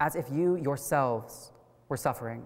[0.01, 1.53] as if you yourselves
[1.89, 2.43] were suffering?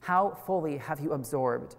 [0.00, 1.76] How fully have you absorbed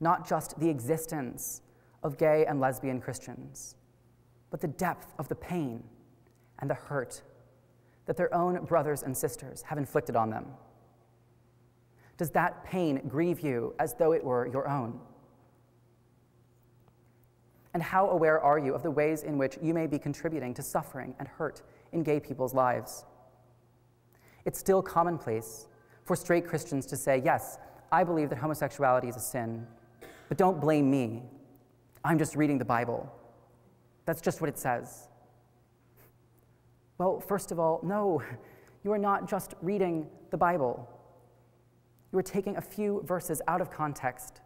[0.00, 1.62] not just the existence
[2.02, 3.76] of gay and lesbian Christians,
[4.50, 5.82] but the depth of the pain
[6.58, 7.22] and the hurt
[8.04, 10.46] that their own brothers and sisters have inflicted on them?
[12.18, 15.00] Does that pain grieve you as though it were your own?
[17.74, 20.62] And how aware are you of the ways in which you may be contributing to
[20.62, 21.62] suffering and hurt
[21.92, 23.04] in gay people's lives.
[24.44, 25.68] It's still commonplace
[26.04, 27.58] for straight Christians to say, Yes,
[27.90, 29.66] I believe that homosexuality is a sin,
[30.28, 31.22] but don't blame me.
[32.04, 33.12] I'm just reading the Bible.
[34.06, 35.08] That's just what it says.
[36.98, 38.22] Well, first of all, no,
[38.84, 40.88] you are not just reading the Bible.
[42.12, 44.40] You are taking a few verses out of context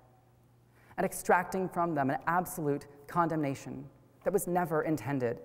[0.97, 3.87] and extracting from them an absolute condemnation
[4.25, 5.41] that was never intended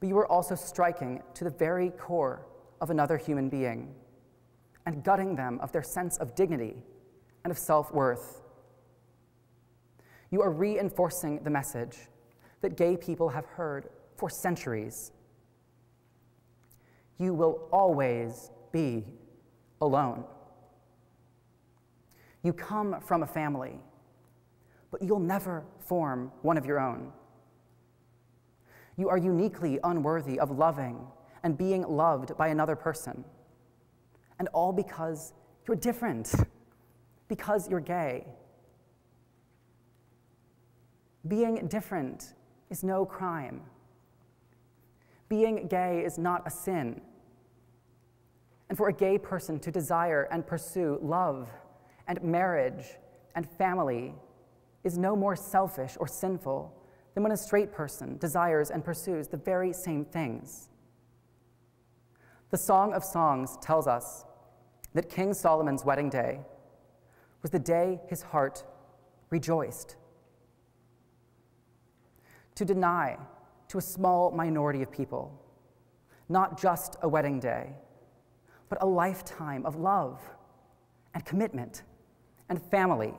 [0.00, 2.46] but you are also striking to the very core
[2.80, 3.94] of another human being
[4.86, 6.82] and gutting them of their sense of dignity
[7.44, 8.42] and of self worth.
[10.30, 11.98] You are reinforcing the message
[12.62, 15.12] that gay people have heard for centuries.
[17.18, 19.04] You will always be
[19.80, 20.24] alone.
[22.42, 23.78] You come from a family,
[24.90, 27.12] but you'll never form one of your own.
[28.96, 31.06] You are uniquely unworthy of loving
[31.42, 33.24] and being loved by another person.
[34.38, 35.32] And all because
[35.66, 36.34] you're different,
[37.28, 38.26] because you're gay.
[41.28, 42.34] Being different
[42.70, 43.62] is no crime.
[45.28, 47.00] Being gay is not a sin.
[48.70, 51.50] and for a gay person to desire and pursue love
[52.06, 52.84] and marriage
[53.34, 54.14] and family
[54.84, 56.72] is no more selfish or sinful
[57.14, 60.68] than when a straight person desires and pursues the very same things.
[62.50, 64.24] The Song of Songs tells us
[64.94, 66.40] that King Solomon's wedding day
[67.42, 68.64] was the day his heart
[69.30, 69.96] rejoiced.
[72.56, 73.16] To deny
[73.68, 75.40] to a small minority of people
[76.30, 77.74] not just a wedding day,
[78.68, 80.20] but a lifetime of love
[81.12, 81.82] and commitment
[82.48, 83.12] and family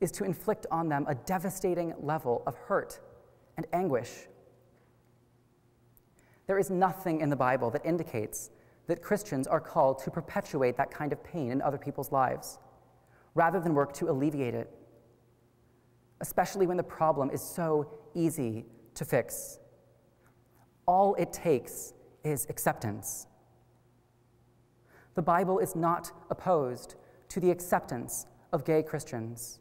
[0.00, 3.00] is to inflict on them a devastating level of hurt
[3.56, 4.10] and anguish.
[6.46, 8.50] There is nothing in the Bible that indicates
[8.86, 12.58] that Christians are called to perpetuate that kind of pain in other people's lives,
[13.34, 14.68] rather than work to alleviate it,
[16.20, 19.60] especially when the problem is so easy to fix.
[20.86, 21.92] All it takes
[22.24, 23.26] is acceptance.
[25.14, 26.96] The Bible is not opposed
[27.28, 29.60] to the acceptance of gay Christians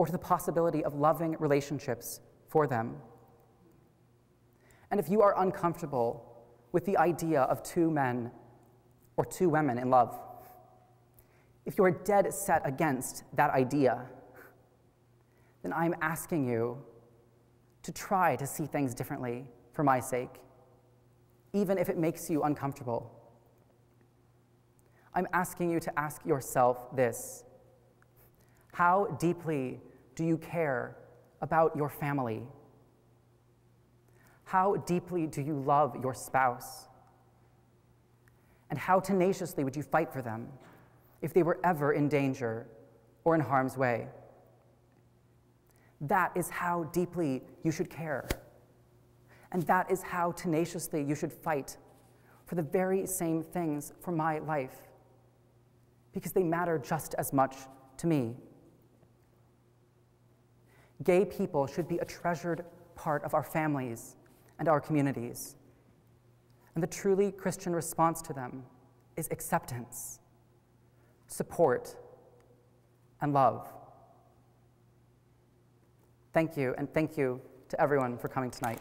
[0.00, 2.96] or to the possibility of loving relationships for them.
[4.90, 6.42] And if you are uncomfortable
[6.72, 8.30] with the idea of two men
[9.18, 10.18] or two women in love,
[11.66, 14.06] if you are dead set against that idea,
[15.62, 16.78] then I'm asking you
[17.82, 19.44] to try to see things differently
[19.74, 20.40] for my sake,
[21.52, 23.12] even if it makes you uncomfortable.
[25.14, 27.44] I'm asking you to ask yourself this
[28.72, 29.82] How deeply
[30.14, 30.96] do you care
[31.40, 32.42] about your family?
[34.44, 36.88] How deeply do you love your spouse?
[38.70, 40.48] And how tenaciously would you fight for them
[41.22, 42.66] if they were ever in danger
[43.24, 44.08] or in harm's way?
[46.00, 48.28] That is how deeply you should care.
[49.52, 51.76] And that is how tenaciously you should fight
[52.46, 54.88] for the very same things for my life,
[56.12, 57.56] because they matter just as much
[57.98, 58.34] to me.
[61.02, 64.16] Gay people should be a treasured part of our families
[64.58, 65.56] and our communities.
[66.74, 68.64] And the truly Christian response to them
[69.16, 70.20] is acceptance,
[71.26, 71.96] support,
[73.20, 73.66] and love.
[76.32, 77.40] Thank you, and thank you
[77.70, 78.80] to everyone for coming tonight.